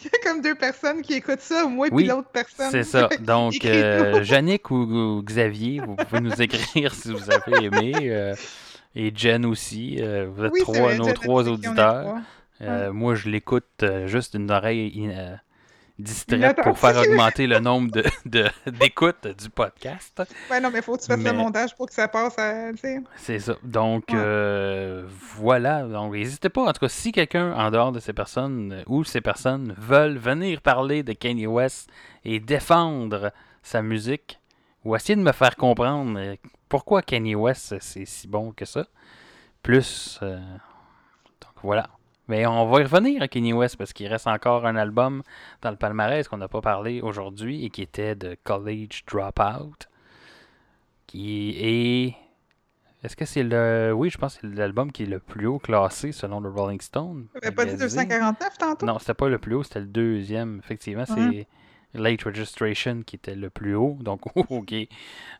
[0.00, 2.70] Il y a comme deux personnes qui écoutent ça, moi et Oui, l'autre personne.
[2.70, 3.08] C'est ça.
[3.20, 4.76] Donc, euh, Yannick ou,
[5.18, 7.92] ou Xavier, vous pouvez nous écrire si vous avez aimé.
[8.10, 8.34] euh,
[8.94, 9.98] et Jen aussi.
[10.00, 12.22] euh, vous êtes Oui, trois, vrai, nos Jen trois auditeurs.
[12.60, 12.90] trois.
[12.92, 14.86] Moi, je l'écoute juste d'une oreille
[15.98, 16.64] euh, Inattentive.
[16.64, 20.22] pour faire augmenter le nombre de, de- d'écoutes du podcast.
[20.50, 22.74] Ben non, mais faut que tu fasses Mais- le montage pour que ça passe à...
[22.76, 22.98] sais.
[23.16, 23.54] C'est ça.
[23.62, 24.16] Donc, Ouais.
[24.18, 25.84] euh, voilà.
[25.84, 26.62] Donc, n'hésitez pas.
[26.64, 30.18] En tout cas, si quelqu'un en dehors de ces personnes euh, ou ces personnes veulent
[30.18, 31.88] venir parler de Kanye West
[32.24, 33.32] et défendre
[33.62, 34.38] sa musique
[34.84, 36.36] ou essayer de me faire comprendre euh,
[36.68, 38.84] pourquoi Kanye West euh, c'est si bon que ça,
[39.62, 40.18] plus.
[40.22, 40.36] euh,
[41.40, 41.88] donc, voilà.
[42.28, 45.22] Mais on va y revenir à Kanye West parce qu'il reste encore un album
[45.62, 49.88] dans le palmarès qu'on n'a pas parlé aujourd'hui et qui était de College Dropout.
[51.06, 52.16] Qui est
[53.04, 53.92] est-ce que c'est le.
[53.94, 56.80] Oui, je pense que c'est l'album qui est le plus haut classé selon le Rolling
[56.80, 57.26] Stone.
[57.34, 58.02] T'avais pas dit magazine.
[58.02, 58.86] 249 tantôt?
[58.86, 60.58] Non, c'était pas le plus haut, c'était le deuxième.
[60.58, 61.46] Effectivement, c'est
[61.96, 63.96] Late Registration qui était le plus haut.
[64.00, 64.20] Donc,
[64.50, 64.74] OK.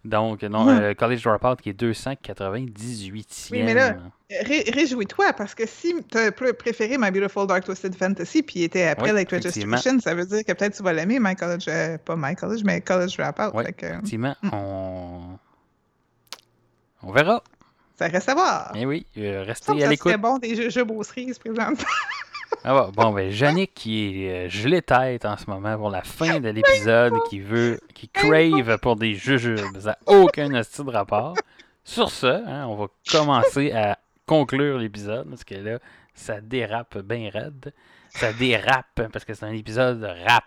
[0.04, 0.80] Donc, non, Ouais.
[0.82, 3.48] euh, College Dropout qui est 298e.
[3.52, 3.96] Oui, mais là-
[4.28, 8.64] Ré- Réjouis-toi, parce que si tu as préféré My Beautiful Dark Twisted Fantasy, puis il
[8.64, 9.30] était après Late.
[9.30, 11.66] Registration, ça veut dire que peut-être tu vas l'aimer, My College...
[11.68, 13.52] euh, pas My College, mais College Dropout.
[13.54, 14.50] Oui, Fait que, effectivement, Mm.
[14.52, 15.38] on...
[17.04, 17.42] on verra.
[17.98, 18.72] ça reste à voir.
[18.74, 20.10] Eh oui, euh, restez à l'écoute.
[20.10, 21.84] serait bon des jujubes aux cerises, présente.
[22.64, 26.02] Ah bon, bon, ben, Yannick qui est euh, gelé tête en ce moment pour la
[26.02, 29.78] fin de l'épisode, qui veut, qui crave pour des jujubes.
[29.78, 31.36] Ça n'a aucun hostie de rapport.
[31.84, 35.78] Sur ce, hein, on va commencer à conclure l'épisode, parce que là,
[36.14, 37.72] ça dérape bien raide.
[38.10, 40.44] Ça dérape, parce que c'est un épisode de rap.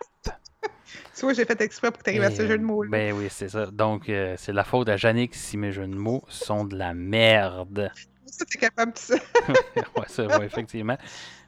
[1.14, 2.84] tu vois, j'ai fait exprès pour que tu arrives à ce jeu de mots.
[2.86, 3.66] Ben oui, c'est ça.
[3.66, 6.92] Donc, euh, c'est la faute à Yannick si mes jeux de mots sont de la
[6.92, 7.90] merde.
[8.26, 9.14] Ça, t'es capable de ça.
[9.48, 10.98] ouais, ça, ouais, effectivement.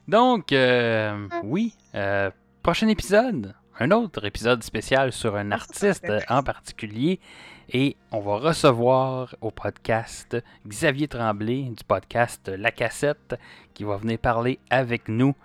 [0.07, 2.29] Donc, euh, oui, euh,
[2.61, 7.21] prochain épisode, un autre épisode spécial sur un artiste en particulier.
[7.69, 10.37] Et on va recevoir au podcast
[10.67, 13.39] Xavier Tremblay du podcast La Cassette
[13.73, 15.35] qui va venir parler avec nous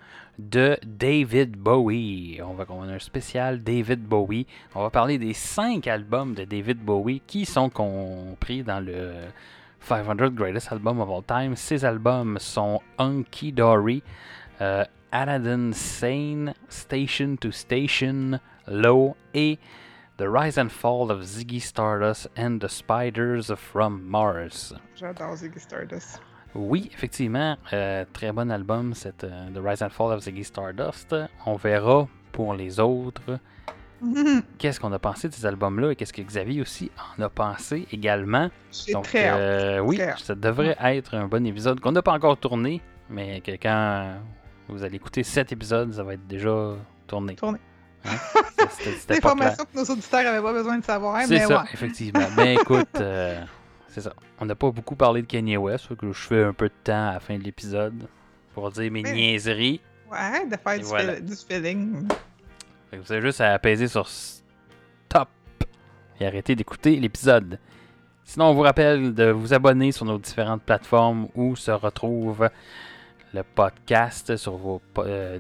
[0.41, 2.41] de David Bowie.
[2.45, 4.49] On va on a un spécial David Bowie.
[4.75, 9.13] On va parler des 5 albums de David Bowie qui sont compris dans le
[9.81, 11.57] 500 Greatest Album of All Time.
[11.57, 14.03] Ces albums sont Hunky Dory,
[14.61, 19.59] euh, Aladdin Sane, Station to Station, Low et
[20.19, 24.75] The Rise and Fall of Ziggy Stardust and the Spiders from Mars.
[24.97, 26.21] J'adore Ziggy Stardust.
[26.55, 31.15] Oui, effectivement, euh, très bon album, cette, euh, The Rise and Fall of Ziggy Stardust.
[31.47, 33.39] On verra pour les autres
[34.59, 37.87] qu'est-ce qu'on a pensé de ces albums-là et qu'est-ce que Xavier aussi en a pensé
[37.93, 38.49] également?
[38.93, 42.37] Donc, très euh, oui, Très ça devrait être un bon épisode qu'on n'a pas encore
[42.37, 42.81] tourné,
[43.11, 44.15] mais que quand
[44.69, 46.75] vous allez écouter cet épisode, ça va être déjà
[47.07, 47.35] tourné.
[47.37, 47.59] Tourné.
[48.05, 48.11] Hein?
[48.71, 49.15] C'était-.
[49.15, 51.69] L'information que nos auditeurs n'avaient pas besoin de savoir, C'est mais ça, ouais.
[51.73, 52.27] effectivement.
[52.37, 53.43] Ben écoute, euh,
[53.89, 54.13] c'est ça.
[54.41, 57.09] On n'a pas beaucoup parlé de Kanye West, que je fais un peu de temps
[57.09, 58.07] à la fin de l'épisode
[58.55, 59.81] pour dire mes Mais- niaiseries.
[60.11, 61.21] Ouais, de faire du, voilà.
[61.21, 62.09] du feeling.
[62.91, 65.29] Fait que vous avez juste à apaiser sur stop
[66.19, 67.59] et arrêter d'écouter l'épisode.
[68.25, 72.49] Sinon, on vous rappelle de vous abonner sur nos différentes plateformes où se retrouve
[73.35, 75.39] le podcast sur vos, euh,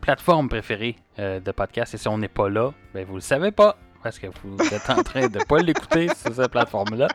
[0.00, 1.94] plateformes préférées euh, de podcast.
[1.94, 4.90] Et si on n'est pas là, ben vous le savez pas parce que vous êtes
[4.90, 7.08] en train de pas l'écouter sur cette plateforme-là.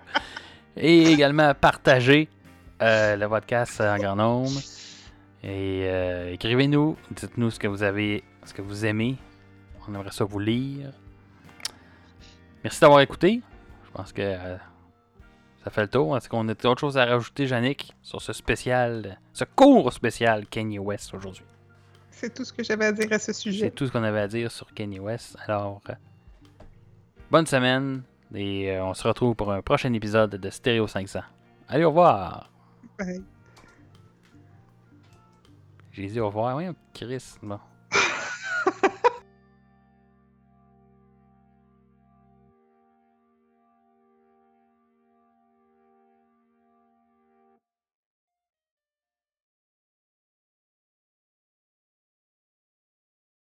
[0.78, 2.30] Et également partager
[2.82, 4.60] euh, le podcast en grand nombre.
[5.44, 5.88] Et
[6.34, 9.18] écrivez-nous, dites-nous ce que vous avez, ce que vous aimez.
[9.88, 10.92] On aimerait ça vous lire.
[12.64, 13.42] Merci d'avoir écouté.
[13.86, 14.38] Je pense que
[15.64, 16.16] ça fait le tour.
[16.18, 20.80] Est-ce qu'on a autre chose à rajouter, Yannick, sur ce spécial, ce court spécial Kanye
[20.80, 21.46] West aujourd'hui?
[22.10, 23.72] C'est tout ce que j'avais à dire à ce C'est sujet.
[23.72, 25.38] tout ce qu'on avait à dire sur Kanye West.
[25.48, 25.94] Alors, euh,
[27.32, 28.04] bonne semaine
[28.34, 31.20] et euh, on se retrouve pour un prochain épisode de Stereo 500.
[31.68, 32.50] Allez, au revoir!
[33.00, 33.24] Bye.
[35.94, 36.56] J'ai dit au revoir.
[36.58, 37.36] Oui, Chris.
[37.42, 37.60] Bon.